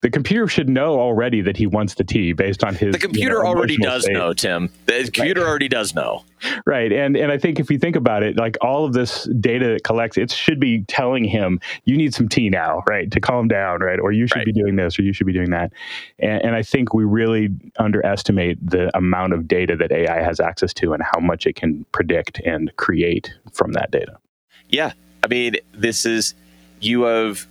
the 0.00 0.10
computer 0.10 0.46
should 0.46 0.68
know 0.68 1.00
already 1.00 1.40
that 1.40 1.56
he 1.56 1.66
wants 1.66 1.94
the 1.94 2.04
tea 2.04 2.32
based 2.32 2.62
on 2.62 2.74
his. 2.74 2.92
The 2.92 3.00
computer 3.00 3.36
you 3.36 3.42
know, 3.42 3.48
already 3.48 3.76
does 3.76 4.04
state. 4.04 4.12
know, 4.12 4.32
Tim. 4.32 4.70
The 4.86 5.10
computer 5.12 5.40
right. 5.40 5.48
already 5.48 5.68
does 5.68 5.92
know. 5.92 6.24
Right, 6.64 6.92
and 6.92 7.16
and 7.16 7.32
I 7.32 7.38
think 7.38 7.58
if 7.58 7.68
you 7.68 7.78
think 7.78 7.96
about 7.96 8.22
it, 8.22 8.36
like 8.36 8.56
all 8.60 8.84
of 8.84 8.92
this 8.92 9.28
data 9.40 9.74
it 9.74 9.82
collects, 9.82 10.16
it 10.16 10.30
should 10.30 10.60
be 10.60 10.84
telling 10.84 11.24
him 11.24 11.58
you 11.84 11.96
need 11.96 12.14
some 12.14 12.28
tea 12.28 12.48
now, 12.48 12.84
right, 12.88 13.10
to 13.10 13.20
calm 13.20 13.48
down, 13.48 13.80
right, 13.80 13.98
or 13.98 14.12
you 14.12 14.28
should 14.28 14.36
right. 14.36 14.46
be 14.46 14.52
doing 14.52 14.76
this, 14.76 14.96
or 15.00 15.02
you 15.02 15.12
should 15.12 15.26
be 15.26 15.32
doing 15.32 15.50
that. 15.50 15.72
And, 16.20 16.44
and 16.44 16.54
I 16.54 16.62
think 16.62 16.94
we 16.94 17.04
really 17.04 17.48
underestimate 17.80 18.64
the 18.64 18.96
amount 18.96 19.32
of 19.32 19.48
data 19.48 19.74
that 19.76 19.90
AI 19.90 20.22
has 20.22 20.38
access 20.38 20.72
to 20.74 20.92
and 20.92 21.02
how 21.02 21.18
much 21.18 21.44
it 21.44 21.56
can 21.56 21.84
predict 21.90 22.40
and 22.44 22.74
create 22.76 23.34
from 23.52 23.72
that 23.72 23.90
data. 23.90 24.16
Yeah, 24.68 24.92
I 25.24 25.26
mean, 25.26 25.56
this 25.72 26.06
is 26.06 26.34
you 26.80 27.02
have 27.02 27.48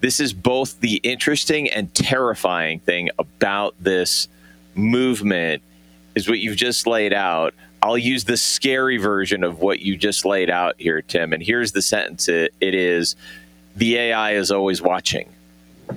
this 0.00 0.20
is 0.20 0.32
both 0.32 0.80
the 0.80 0.96
interesting 0.96 1.68
and 1.70 1.92
terrifying 1.94 2.80
thing 2.80 3.10
about 3.18 3.74
this 3.80 4.28
movement 4.74 5.62
is 6.14 6.28
what 6.28 6.38
you've 6.38 6.56
just 6.56 6.86
laid 6.86 7.12
out. 7.12 7.54
I'll 7.82 7.98
use 7.98 8.24
the 8.24 8.36
scary 8.36 8.98
version 8.98 9.42
of 9.42 9.60
what 9.60 9.80
you 9.80 9.96
just 9.96 10.24
laid 10.24 10.50
out 10.50 10.74
here, 10.78 11.00
Tim. 11.02 11.32
And 11.32 11.42
here's 11.42 11.72
the 11.72 11.82
sentence 11.82 12.28
it, 12.28 12.52
it 12.60 12.74
is 12.74 13.16
the 13.76 13.96
AI 13.96 14.32
is 14.32 14.50
always 14.50 14.82
watching. 14.82 15.28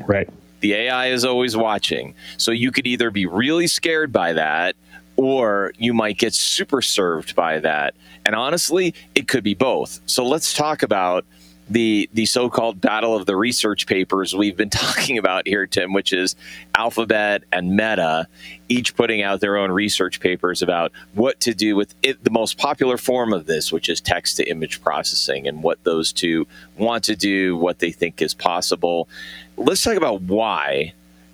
Right. 0.06 0.30
The 0.62 0.74
AI 0.74 1.08
is 1.08 1.26
always 1.26 1.58
watching. 1.58 2.14
So 2.38 2.52
you 2.52 2.72
could 2.72 2.88
either 2.88 3.12
be 3.12 3.26
really 3.26 3.68
scared 3.68 4.14
by 4.14 4.34
that 4.34 4.76
or 5.18 5.74
you 5.78 5.94
might 5.94 6.18
get 6.18 6.34
super 6.34 6.82
served 6.82 7.36
by 7.36 7.60
that. 7.60 7.94
And 8.26 8.36
honestly, 8.36 8.96
it 9.14 9.28
could 9.28 9.44
be 9.44 9.54
both. 9.54 10.00
So 10.06 10.26
let's 10.26 10.54
talk 10.54 10.82
about 10.84 11.26
the 11.74 12.08
the 12.14 12.26
so-called 12.28 12.80
battle 12.80 13.16
of 13.16 13.26
the 13.26 13.36
research 13.36 13.88
papers 13.88 14.36
we've 14.36 14.56
been 14.56 14.70
talking 14.86 15.18
about 15.18 15.48
here, 15.48 15.66
Tim, 15.66 15.92
which 15.92 16.14
is 16.14 16.36
Alphabet 16.76 17.44
and 17.52 17.72
Meta, 17.72 18.28
each 18.70 18.96
putting 18.96 19.24
out 19.24 19.40
their 19.40 19.58
own 19.58 19.72
research 19.72 20.20
papers 20.20 20.62
about 20.62 20.92
what 21.14 21.40
to 21.42 21.54
do 21.54 21.76
with 21.76 21.96
it, 22.04 22.24
the 22.24 22.30
most 22.30 22.58
popular 22.58 22.98
form 22.98 23.34
of 23.34 23.48
this, 23.48 23.72
which 23.72 23.90
is 23.90 24.00
text 24.00 24.38
to 24.38 24.50
image 24.50 24.82
processing, 24.82 25.48
and 25.48 25.64
what 25.64 25.84
those 25.84 26.14
two 26.14 26.46
want 26.78 27.04
to 27.06 27.16
do, 27.16 27.58
what 27.58 27.80
they 27.80 27.92
think 27.92 28.22
is 28.22 28.34
possible. 28.34 29.10
Let's 29.58 29.82
talk 29.82 29.96
about 29.96 30.22
why 30.22 30.94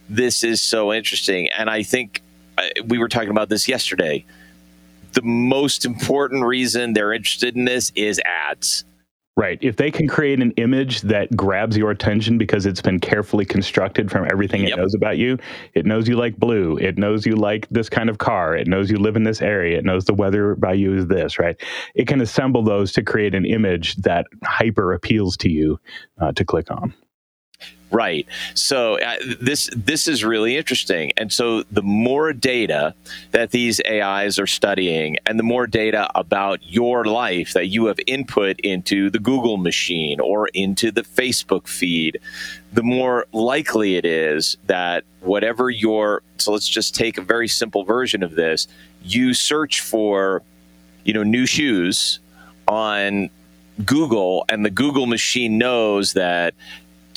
this 0.10 0.44
is 0.44 0.62
so 0.62 0.94
interesting, 0.94 1.50
and 1.58 1.70
I 1.70 1.84
think 1.84 2.22
uh, 2.58 2.64
we 2.86 2.98
were 2.98 3.10
talking 3.10 3.30
about 3.30 3.50
this 3.50 3.68
yesterday. 3.68 4.26
The 5.12 5.22
most 5.22 5.86
important 5.86 6.46
reason 6.46 6.94
they're 6.94 7.12
interested 7.12 7.56
in 7.56 7.66
this 7.66 7.92
is 7.96 8.22
ads 8.24 8.86
Right. 9.38 9.58
If 9.62 9.78
they 9.78 9.90
can 9.90 10.08
create 10.08 10.42
an 10.42 10.52
image 10.58 11.02
that 11.04 11.34
grabs 11.34 11.78
your 11.78 11.92
attention 11.92 12.38
because 12.38 12.66
it's 12.66 12.82
been 12.82 13.00
carefully 13.00 13.46
constructed 13.46 14.12
from 14.12 14.28
everything 14.30 14.64
yep. 14.64 14.74
it 14.74 14.78
knows 14.78 14.94
about 14.94 15.18
you, 15.18 15.38
it 15.74 15.86
knows 15.86 16.10
you 16.10 16.18
like 16.18 16.36
blue, 16.36 16.78
it 16.78 16.98
knows 16.98 17.26
you 17.26 17.38
like 17.38 17.66
this 17.70 17.88
kind 17.88 18.10
of 18.10 18.18
car, 18.18 18.54
it 18.54 18.68
knows 18.68 18.92
you 18.92 18.98
live 18.98 19.16
in 19.16 19.24
this 19.24 19.42
area, 19.42 19.78
it 19.78 19.86
knows 19.86 20.04
the 20.04 20.14
weather 20.14 20.56
by 20.56 20.74
you 20.74 20.94
is 20.94 21.08
this, 21.08 21.40
right? 21.40 21.56
It 21.96 22.06
can 22.06 22.20
assemble 22.20 22.64
those 22.64 22.92
to 22.94 23.02
create 23.02 23.34
an 23.34 23.46
image 23.46 23.96
that 23.98 24.26
hyper 24.44 24.92
appeals 24.92 25.38
to 25.38 25.50
you 25.50 25.80
uh, 26.20 26.34
to 26.34 26.44
click 26.44 26.70
on. 26.70 26.94
Right. 27.92 28.28
So 28.54 29.00
uh, 29.00 29.16
this 29.42 29.70
this 29.76 30.08
is 30.08 30.24
really 30.24 30.58
interesting. 30.58 31.12
And 31.18 31.34
so 31.34 31.64
the 31.72 31.82
more 31.82 32.34
data 32.34 32.94
that 33.32 33.50
these 33.52 33.82
AIs 33.90 34.38
are 34.38 34.48
studying 34.48 35.18
and 35.26 35.40
the 35.40 35.44
more 35.44 35.66
data 35.66 36.08
about 36.14 36.60
your 36.64 37.06
life 37.06 37.54
that 37.54 37.68
you 37.68 37.86
have 37.86 38.00
input 38.06 38.60
into 38.60 39.10
the 39.10 39.18
Google 39.18 39.58
machine 39.58 40.20
or 40.20 40.50
into 40.50 40.92
the 40.92 41.02
Facebook 41.02 41.68
feed, 41.68 42.20
the 42.74 42.84
more 42.84 43.26
likely 43.34 43.96
it 43.96 44.06
is 44.06 44.56
that 44.68 45.04
whatever 45.22 45.72
your 45.72 46.22
so 46.38 46.52
let's 46.52 46.70
just 46.70 46.94
take 46.94 47.18
a 47.18 47.22
very 47.22 47.48
simple 47.48 47.84
version 47.84 48.22
of 48.22 48.36
this, 48.36 48.68
you 49.04 49.34
search 49.34 49.82
for 49.82 50.44
you 51.06 51.14
know 51.14 51.24
new 51.24 51.48
shoes 51.48 52.20
on 52.68 53.32
Google 53.86 54.46
and 54.50 54.66
the 54.66 54.70
Google 54.70 55.06
machine 55.06 55.58
knows 55.58 56.14
that 56.14 56.54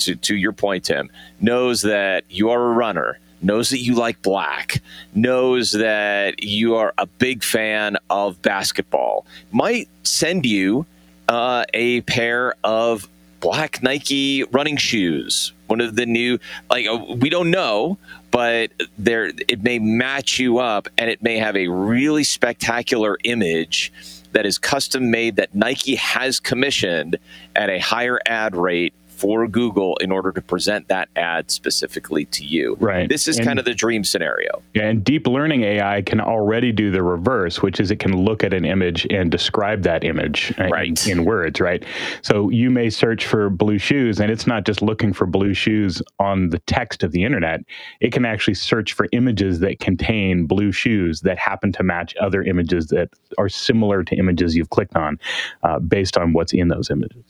to, 0.05 0.15
to 0.15 0.35
your 0.35 0.53
point, 0.53 0.85
Tim, 0.85 1.09
knows 1.39 1.81
that 1.81 2.23
you 2.29 2.49
are 2.49 2.71
a 2.71 2.73
runner, 2.73 3.19
knows 3.41 3.69
that 3.69 3.79
you 3.79 3.95
like 3.95 4.21
black, 4.21 4.81
knows 5.13 5.71
that 5.71 6.43
you 6.43 6.75
are 6.75 6.93
a 6.97 7.05
big 7.05 7.43
fan 7.43 7.97
of 8.09 8.41
basketball, 8.41 9.25
might 9.51 9.87
send 10.03 10.45
you 10.45 10.85
uh, 11.27 11.65
a 11.73 12.01
pair 12.01 12.55
of 12.63 13.07
black 13.39 13.83
Nike 13.83 14.43
running 14.45 14.77
shoes. 14.77 15.51
One 15.67 15.81
of 15.81 15.95
the 15.95 16.05
new, 16.05 16.39
like 16.69 16.87
uh, 16.87 17.03
we 17.17 17.29
don't 17.29 17.51
know, 17.51 17.97
but 18.31 18.71
there 18.97 19.31
it 19.47 19.63
may 19.63 19.79
match 19.79 20.39
you 20.39 20.59
up, 20.59 20.87
and 20.97 21.09
it 21.09 21.21
may 21.21 21.37
have 21.37 21.57
a 21.57 21.67
really 21.67 22.23
spectacular 22.23 23.17
image 23.23 23.91
that 24.31 24.45
is 24.45 24.57
custom 24.57 25.11
made 25.11 25.35
that 25.35 25.53
Nike 25.53 25.95
has 25.95 26.39
commissioned 26.39 27.17
at 27.55 27.69
a 27.69 27.79
higher 27.79 28.19
ad 28.25 28.55
rate 28.55 28.93
for 29.23 29.47
Google 29.47 29.95
in 30.01 30.11
order 30.11 30.33
to 30.33 30.41
present 30.41 30.89
that 30.89 31.07
ad 31.15 31.49
specifically 31.49 32.25
to 32.25 32.43
you. 32.43 32.75
Right. 32.81 33.07
This 33.07 33.25
is 33.29 33.37
and, 33.37 33.47
kind 33.47 33.57
of 33.57 33.63
the 33.63 33.73
dream 33.73 34.03
scenario. 34.03 34.61
Yeah, 34.73 34.89
and 34.89 35.01
deep 35.01 35.27
learning 35.27 35.63
AI 35.63 36.01
can 36.01 36.19
already 36.19 36.73
do 36.73 36.91
the 36.91 37.01
reverse, 37.01 37.61
which 37.61 37.79
is 37.79 37.89
it 37.89 37.99
can 37.99 38.17
look 38.17 38.43
at 38.43 38.53
an 38.53 38.65
image 38.65 39.07
and 39.09 39.31
describe 39.31 39.83
that 39.83 40.03
image 40.03 40.53
right. 40.57 41.07
in, 41.07 41.19
in 41.19 41.25
words, 41.25 41.61
right? 41.61 41.85
So 42.21 42.49
you 42.49 42.69
may 42.69 42.89
search 42.89 43.25
for 43.25 43.49
blue 43.49 43.77
shoes, 43.77 44.19
and 44.19 44.29
it's 44.29 44.45
not 44.45 44.65
just 44.65 44.81
looking 44.81 45.13
for 45.13 45.25
blue 45.25 45.53
shoes 45.53 46.01
on 46.19 46.49
the 46.49 46.59
text 46.59 47.01
of 47.01 47.13
the 47.13 47.23
internet. 47.23 47.61
It 48.01 48.11
can 48.11 48.25
actually 48.25 48.55
search 48.55 48.91
for 48.91 49.07
images 49.13 49.59
that 49.59 49.79
contain 49.79 50.47
blue 50.47 50.73
shoes 50.73 51.21
that 51.21 51.37
happen 51.37 51.71
to 51.71 51.83
match 51.83 52.13
other 52.17 52.43
images 52.43 52.87
that 52.87 53.07
are 53.37 53.47
similar 53.47 54.03
to 54.03 54.17
images 54.17 54.53
you've 54.53 54.71
clicked 54.71 54.97
on 54.97 55.17
uh, 55.63 55.79
based 55.79 56.17
on 56.17 56.33
what's 56.33 56.51
in 56.51 56.67
those 56.67 56.91
images 56.91 57.23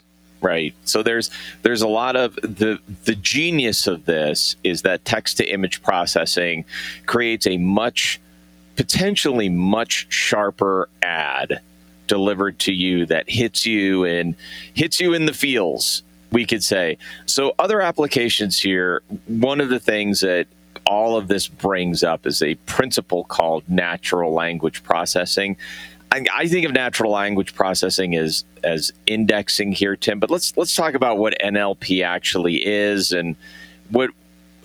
right. 0.43 0.75
So 0.85 1.01
there's 1.01 1.31
there's 1.63 1.81
a 1.81 1.87
lot 1.87 2.15
of 2.15 2.35
the 2.35 2.79
the 3.05 3.15
genius 3.15 3.87
of 3.87 4.05
this 4.05 4.55
is 4.63 4.83
that 4.83 5.05
text 5.05 5.37
to 5.37 5.45
image 5.45 5.81
processing 5.81 6.65
creates 7.05 7.47
a 7.47 7.57
much 7.57 8.19
potentially 8.75 9.49
much 9.49 10.07
sharper 10.09 10.89
ad 11.01 11.61
delivered 12.07 12.59
to 12.59 12.73
you 12.73 13.05
that 13.05 13.29
hits 13.29 13.65
you 13.65 14.03
and 14.03 14.35
hits 14.73 14.99
you 14.99 15.13
in 15.13 15.25
the 15.25 15.33
feels 15.33 16.03
we 16.31 16.45
could 16.45 16.63
say. 16.63 16.97
So 17.25 17.55
other 17.57 17.81
applications 17.81 18.59
here 18.59 19.01
one 19.27 19.61
of 19.61 19.69
the 19.69 19.79
things 19.79 20.19
that 20.21 20.47
all 20.85 21.15
of 21.15 21.27
this 21.27 21.47
brings 21.47 22.03
up 22.03 22.25
is 22.25 22.41
a 22.41 22.55
principle 22.65 23.23
called 23.23 23.63
natural 23.69 24.33
language 24.33 24.83
processing 24.83 25.55
I, 26.13 26.23
I 26.31 26.47
think 26.47 26.65
of 26.67 26.73
natural 26.73 27.11
language 27.11 27.55
processing 27.55 28.15
as 28.15 28.45
as 28.63 28.93
indexing 29.07 29.71
here, 29.71 29.95
Tim. 29.95 30.19
But 30.19 30.29
let's 30.29 30.55
let's 30.55 30.75
talk 30.75 30.93
about 30.93 31.17
what 31.17 31.33
NLP 31.43 32.03
actually 32.05 32.65
is 32.65 33.11
and 33.11 33.35
what 33.89 34.11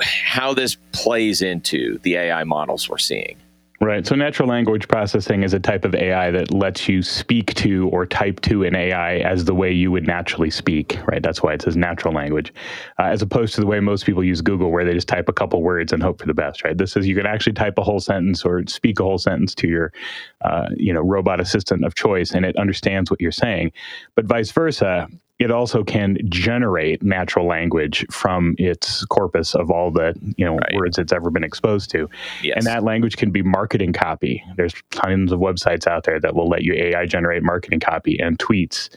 how 0.00 0.52
this 0.52 0.76
plays 0.92 1.40
into 1.40 1.98
the 2.02 2.16
AI 2.16 2.44
models 2.44 2.88
we're 2.88 2.98
seeing. 2.98 3.36
Right. 3.80 4.04
So 4.04 4.16
natural 4.16 4.48
language 4.48 4.88
processing 4.88 5.44
is 5.44 5.54
a 5.54 5.60
type 5.60 5.84
of 5.84 5.94
AI 5.94 6.32
that 6.32 6.52
lets 6.52 6.88
you 6.88 7.00
speak 7.00 7.54
to 7.54 7.88
or 7.90 8.06
type 8.06 8.40
to 8.40 8.64
an 8.64 8.74
AI 8.74 9.18
as 9.18 9.44
the 9.44 9.54
way 9.54 9.70
you 9.70 9.92
would 9.92 10.04
naturally 10.04 10.50
speak. 10.50 10.98
Right. 11.06 11.22
That's 11.22 11.44
why 11.44 11.52
it 11.52 11.62
says 11.62 11.76
natural 11.76 12.12
language, 12.12 12.52
uh, 12.98 13.04
as 13.04 13.22
opposed 13.22 13.54
to 13.54 13.60
the 13.60 13.68
way 13.68 13.78
most 13.78 14.04
people 14.04 14.24
use 14.24 14.40
Google, 14.40 14.72
where 14.72 14.84
they 14.84 14.94
just 14.94 15.06
type 15.06 15.28
a 15.28 15.32
couple 15.32 15.62
words 15.62 15.92
and 15.92 16.02
hope 16.02 16.20
for 16.20 16.26
the 16.26 16.34
best. 16.34 16.64
Right. 16.64 16.76
This 16.76 16.96
is 16.96 17.06
you 17.06 17.14
can 17.14 17.26
actually 17.26 17.52
type 17.52 17.78
a 17.78 17.84
whole 17.84 18.00
sentence 18.00 18.44
or 18.44 18.66
speak 18.66 18.98
a 18.98 19.04
whole 19.04 19.18
sentence 19.18 19.54
to 19.54 19.68
your, 19.68 19.92
uh, 20.40 20.66
you 20.76 20.92
know, 20.92 21.00
robot 21.00 21.40
assistant 21.40 21.84
of 21.84 21.94
choice, 21.94 22.32
and 22.32 22.44
it 22.44 22.56
understands 22.56 23.12
what 23.12 23.20
you're 23.20 23.30
saying. 23.30 23.70
But 24.16 24.24
vice 24.24 24.50
versa, 24.50 25.06
it 25.38 25.52
also 25.52 25.84
can 25.84 26.18
generate 26.28 27.02
natural 27.02 27.46
language 27.46 28.04
from 28.10 28.56
its 28.58 29.04
corpus 29.06 29.54
of 29.54 29.70
all 29.70 29.90
the 29.90 30.14
you 30.36 30.44
know 30.44 30.56
right. 30.56 30.74
words 30.74 30.98
it's 30.98 31.12
ever 31.12 31.30
been 31.30 31.44
exposed 31.44 31.90
to 31.90 32.08
yes. 32.42 32.54
and 32.56 32.66
that 32.66 32.82
language 32.82 33.16
can 33.16 33.30
be 33.30 33.42
marketing 33.42 33.92
copy 33.92 34.42
there's 34.56 34.74
tons 34.90 35.32
of 35.32 35.40
websites 35.40 35.86
out 35.86 36.04
there 36.04 36.20
that 36.20 36.34
will 36.34 36.48
let 36.48 36.62
you 36.62 36.74
ai 36.74 37.06
generate 37.06 37.42
marketing 37.42 37.80
copy 37.80 38.18
and 38.18 38.38
tweets 38.38 38.88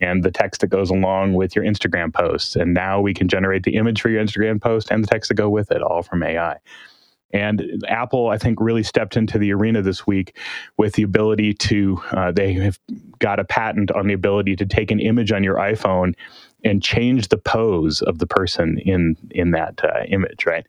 and 0.00 0.24
the 0.24 0.30
text 0.30 0.60
that 0.60 0.68
goes 0.68 0.90
along 0.90 1.34
with 1.34 1.54
your 1.54 1.64
instagram 1.64 2.12
posts 2.12 2.56
and 2.56 2.74
now 2.74 3.00
we 3.00 3.14
can 3.14 3.28
generate 3.28 3.62
the 3.62 3.76
image 3.76 4.00
for 4.00 4.10
your 4.10 4.22
instagram 4.22 4.60
post 4.60 4.90
and 4.90 5.02
the 5.04 5.08
text 5.08 5.28
to 5.28 5.34
go 5.34 5.48
with 5.48 5.70
it 5.70 5.82
all 5.82 6.02
from 6.02 6.22
ai 6.22 6.58
and 7.34 7.84
Apple, 7.88 8.28
I 8.28 8.38
think, 8.38 8.60
really 8.60 8.84
stepped 8.84 9.16
into 9.16 9.38
the 9.38 9.52
arena 9.52 9.82
this 9.82 10.06
week 10.06 10.36
with 10.78 10.94
the 10.94 11.02
ability 11.02 11.52
to, 11.54 12.00
uh, 12.12 12.30
they 12.30 12.52
have 12.54 12.78
got 13.18 13.40
a 13.40 13.44
patent 13.44 13.90
on 13.90 14.06
the 14.06 14.14
ability 14.14 14.54
to 14.54 14.64
take 14.64 14.92
an 14.92 15.00
image 15.00 15.32
on 15.32 15.42
your 15.42 15.56
iPhone 15.56 16.14
and 16.62 16.80
change 16.80 17.28
the 17.28 17.36
pose 17.36 18.02
of 18.02 18.20
the 18.20 18.26
person 18.26 18.78
in 18.78 19.16
in 19.32 19.50
that 19.50 19.84
uh, 19.84 20.04
image, 20.08 20.46
right? 20.46 20.64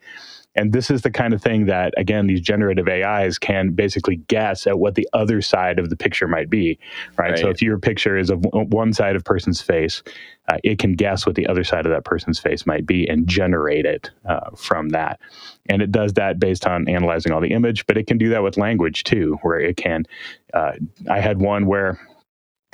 And 0.56 0.72
this 0.72 0.89
is 0.89 1.02
the 1.02 1.12
kind 1.12 1.34
of 1.34 1.41
thing 1.41 1.65
that, 1.65 1.94
again, 1.98 2.28
these 2.28 2.41
generative 2.41 2.88
AIs 2.88 3.38
can 3.38 3.72
basically 3.72 4.18
guess 4.28 4.65
at 4.65 4.80
what 4.80 4.96
the 4.96 5.08
other 5.13 5.41
side 5.41 5.80
of 5.80 5.89
the 5.89 5.96
picture 5.96 6.28
might 6.28 6.50
be, 6.50 6.80
right? 7.18 7.32
right. 7.32 7.39
So 7.39 7.50
if 7.50 7.62
your 7.62 7.78
picture 7.78 8.18
is 8.18 8.30
of 8.30 8.46
one 8.52 8.94
side 8.94 9.15
of 9.15 9.22
a 9.22 9.24
person's 9.24 9.62
face, 9.62 10.02
uh, 10.48 10.58
it 10.63 10.80
can 10.80 10.94
guess 10.94 11.26
what 11.26 11.36
the 11.36 11.48
other 11.48 11.63
side 11.63 11.86
of 11.86 11.91
that 11.91 12.06
person's 12.06 12.39
face 12.39 12.65
might 12.65 12.86
be 12.86 13.08
and 13.08 13.28
generate 13.28 13.86
it 13.86 14.12
uh, 14.26 14.52
from 14.56 14.89
that. 14.89 15.20
And 15.68 15.82
it 15.82 15.91
does 15.91 16.13
that 16.13 16.39
based 16.39 16.68
on 16.68 16.88
analyzing 16.88 17.32
all 17.32 17.41
the 17.41 17.52
image, 17.52 17.86
but 17.88 17.98
it 17.98 18.08
can 18.08 18.18
do 18.18 18.30
that 18.30 18.44
with 18.44 18.58
language 18.58 19.04
too, 19.04 19.38
where 19.41 19.60
it 19.60 19.78
can. 19.78 20.06
Uh, 20.54 20.74
I 21.10 21.20
had 21.20 21.41
one 21.41 21.65
where 21.65 22.00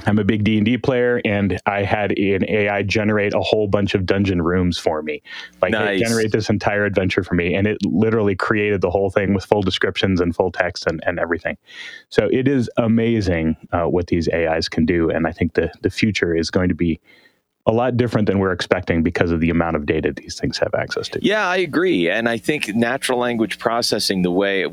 I'm 0.06 0.20
a 0.20 0.24
big 0.24 0.44
D&D 0.44 0.78
player 0.80 1.22
and 1.26 1.60
I 1.66 1.84
had 1.84 2.12
an 2.18 2.46
AI 2.50 2.84
generate 2.84 3.34
a 3.34 3.40
whole 3.40 3.68
bunch 3.68 3.94
of 3.94 4.06
dungeon 4.06 4.42
rooms 4.42 4.78
for 4.78 5.02
me. 5.02 5.22
Like 5.62 5.72
nice. 5.72 6.00
generate 6.00 6.32
this 6.32 6.50
entire 6.50 6.86
adventure 6.86 7.24
for 7.24 7.36
me 7.36 7.54
and 7.56 7.68
it 7.68 7.78
literally 7.86 8.36
created 8.36 8.82
the 8.82 8.90
whole 8.90 9.10
thing 9.10 9.34
with 9.34 9.46
full 9.46 9.62
descriptions 9.62 10.20
and 10.20 10.36
full 10.36 10.52
text 10.52 10.88
and, 10.88 11.02
and 11.06 11.20
everything. 11.20 11.58
So 12.10 12.30
it 12.32 12.48
is 12.48 12.70
amazing 12.78 13.58
uh, 13.72 13.86
what 13.86 14.08
these 14.08 14.28
AIs 14.30 14.70
can 14.70 14.86
do 14.86 15.10
and 15.10 15.28
I 15.28 15.32
think 15.32 15.54
the 15.54 15.72
the 15.82 15.90
future 15.90 16.36
is 16.36 16.50
going 16.50 16.70
to 16.70 16.76
be 16.76 17.00
a 17.68 17.72
lot 17.72 17.96
different 17.96 18.28
than 18.28 18.40
we're 18.40 18.52
expecting 18.52 19.04
because 19.04 19.30
of 19.30 19.40
the 19.40 19.50
amount 19.50 19.76
of 19.76 19.86
data 19.86 20.12
these 20.12 20.40
things 20.40 20.58
have 20.58 20.74
access 20.74 21.08
to. 21.10 21.20
Yeah, 21.22 21.48
I 21.48 21.58
agree. 21.58 22.10
And 22.10 22.28
I 22.28 22.38
think 22.38 22.76
natural 22.76 23.20
language 23.20 23.60
processing, 23.60 24.24
the 24.24 24.32
way, 24.32 24.66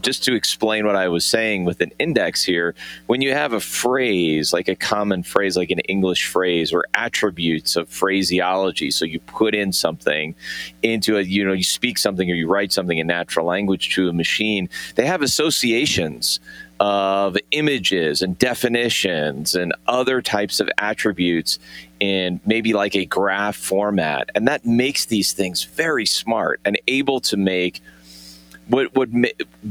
just 0.00 0.24
to 0.24 0.34
explain 0.34 0.86
what 0.86 0.96
I 0.96 1.08
was 1.08 1.26
saying 1.26 1.64
with 1.64 1.82
an 1.82 1.92
index 1.98 2.42
here, 2.42 2.74
when 3.06 3.20
you 3.20 3.32
have 3.34 3.52
a 3.52 3.60
phrase, 3.60 4.52
like 4.52 4.68
a 4.68 4.76
common 4.76 5.22
phrase, 5.22 5.58
like 5.58 5.70
an 5.70 5.80
English 5.80 6.26
phrase, 6.26 6.72
or 6.72 6.86
attributes 6.94 7.76
of 7.76 7.88
phraseology, 7.88 8.90
so 8.90 9.04
you 9.04 9.20
put 9.20 9.54
in 9.54 9.70
something 9.70 10.34
into 10.82 11.18
a, 11.18 11.20
you 11.20 11.44
know, 11.44 11.52
you 11.52 11.64
speak 11.64 11.98
something 11.98 12.30
or 12.30 12.34
you 12.34 12.48
write 12.48 12.72
something 12.72 12.96
in 12.96 13.06
natural 13.06 13.44
language 13.44 13.94
to 13.94 14.08
a 14.08 14.12
machine, 14.12 14.70
they 14.94 15.04
have 15.04 15.20
associations 15.20 16.40
of 16.80 17.36
images 17.50 18.22
and 18.22 18.38
definitions 18.38 19.54
and 19.54 19.72
other 19.86 20.22
types 20.22 20.60
of 20.60 20.70
attributes 20.78 21.58
in 22.00 22.40
maybe 22.46 22.72
like 22.72 22.96
a 22.96 23.04
graph 23.04 23.54
format. 23.54 24.30
And 24.34 24.48
that 24.48 24.64
makes 24.64 25.04
these 25.04 25.34
things 25.34 25.62
very 25.64 26.06
smart 26.06 26.58
and 26.64 26.80
able 26.88 27.20
to 27.20 27.36
make 27.36 27.80
what 28.68 28.94
would 28.94 29.12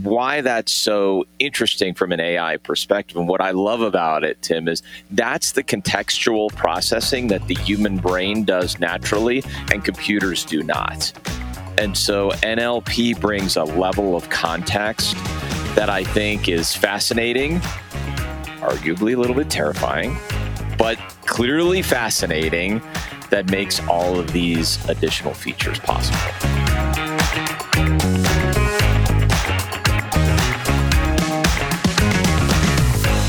why 0.04 0.42
that's 0.42 0.74
so 0.74 1.26
interesting 1.40 1.94
from 1.94 2.12
an 2.12 2.20
AI 2.20 2.58
perspective 2.58 3.16
and 3.16 3.30
what 3.30 3.40
I 3.40 3.52
love 3.52 3.80
about 3.80 4.26
it 4.26 4.42
Tim 4.42 4.68
is 4.68 4.84
that's 5.12 5.54
the 5.54 5.64
contextual 5.64 6.54
processing 6.54 7.28
that 7.28 7.48
the 7.48 7.56
human 7.56 7.98
brain 7.98 8.44
does 8.44 8.78
naturally 8.78 9.42
and 9.72 9.86
computers 9.86 10.44
do 10.44 10.62
not. 10.64 11.14
And 11.78 11.98
so 11.98 12.32
NLP 12.32 13.20
brings 13.22 13.56
a 13.56 13.64
level 13.64 14.18
of 14.18 14.30
context 14.30 15.16
that 15.76 15.90
I 15.90 16.04
think 16.04 16.50
is 16.50 16.76
fascinating, 16.76 17.60
arguably 18.60 19.16
a 19.16 19.18
little 19.18 19.36
bit 19.36 19.50
terrifying, 19.50 20.18
but 20.78 20.98
clearly 21.26 21.82
fascinating 21.82 22.82
that 23.30 23.50
makes 23.50 23.80
all 23.88 24.20
of 24.20 24.32
these 24.34 24.84
additional 24.90 25.34
features 25.34 25.80
possible. 25.80 26.18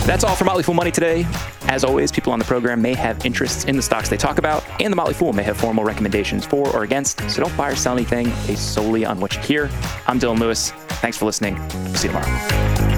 That's 0.06 0.24
all 0.24 0.34
for 0.34 0.44
Motley 0.44 0.64
Fool 0.64 0.74
Money 0.74 0.90
today. 0.90 1.26
As 1.70 1.84
always, 1.84 2.10
people 2.10 2.32
on 2.32 2.40
the 2.40 2.44
program 2.44 2.82
may 2.82 2.94
have 2.94 3.24
interests 3.24 3.66
in 3.66 3.76
the 3.76 3.82
stocks 3.82 4.08
they 4.08 4.16
talk 4.16 4.38
about, 4.38 4.64
and 4.80 4.92
the 4.92 4.96
Motley 4.96 5.14
Fool 5.14 5.32
may 5.32 5.44
have 5.44 5.56
formal 5.56 5.84
recommendations 5.84 6.44
for 6.44 6.68
or 6.74 6.82
against, 6.82 7.30
so 7.30 7.44
don't 7.44 7.56
buy 7.56 7.70
or 7.70 7.76
sell 7.76 7.92
anything 7.92 8.24
based 8.48 8.74
solely 8.74 9.04
on 9.04 9.20
what 9.20 9.36
you 9.36 9.40
hear. 9.42 9.70
I'm 10.08 10.18
Dylan 10.18 10.40
Lewis. 10.40 10.72
Thanks 11.00 11.16
for 11.16 11.26
listening. 11.26 11.56
See 11.94 12.08
you 12.08 12.12
tomorrow. 12.12 12.89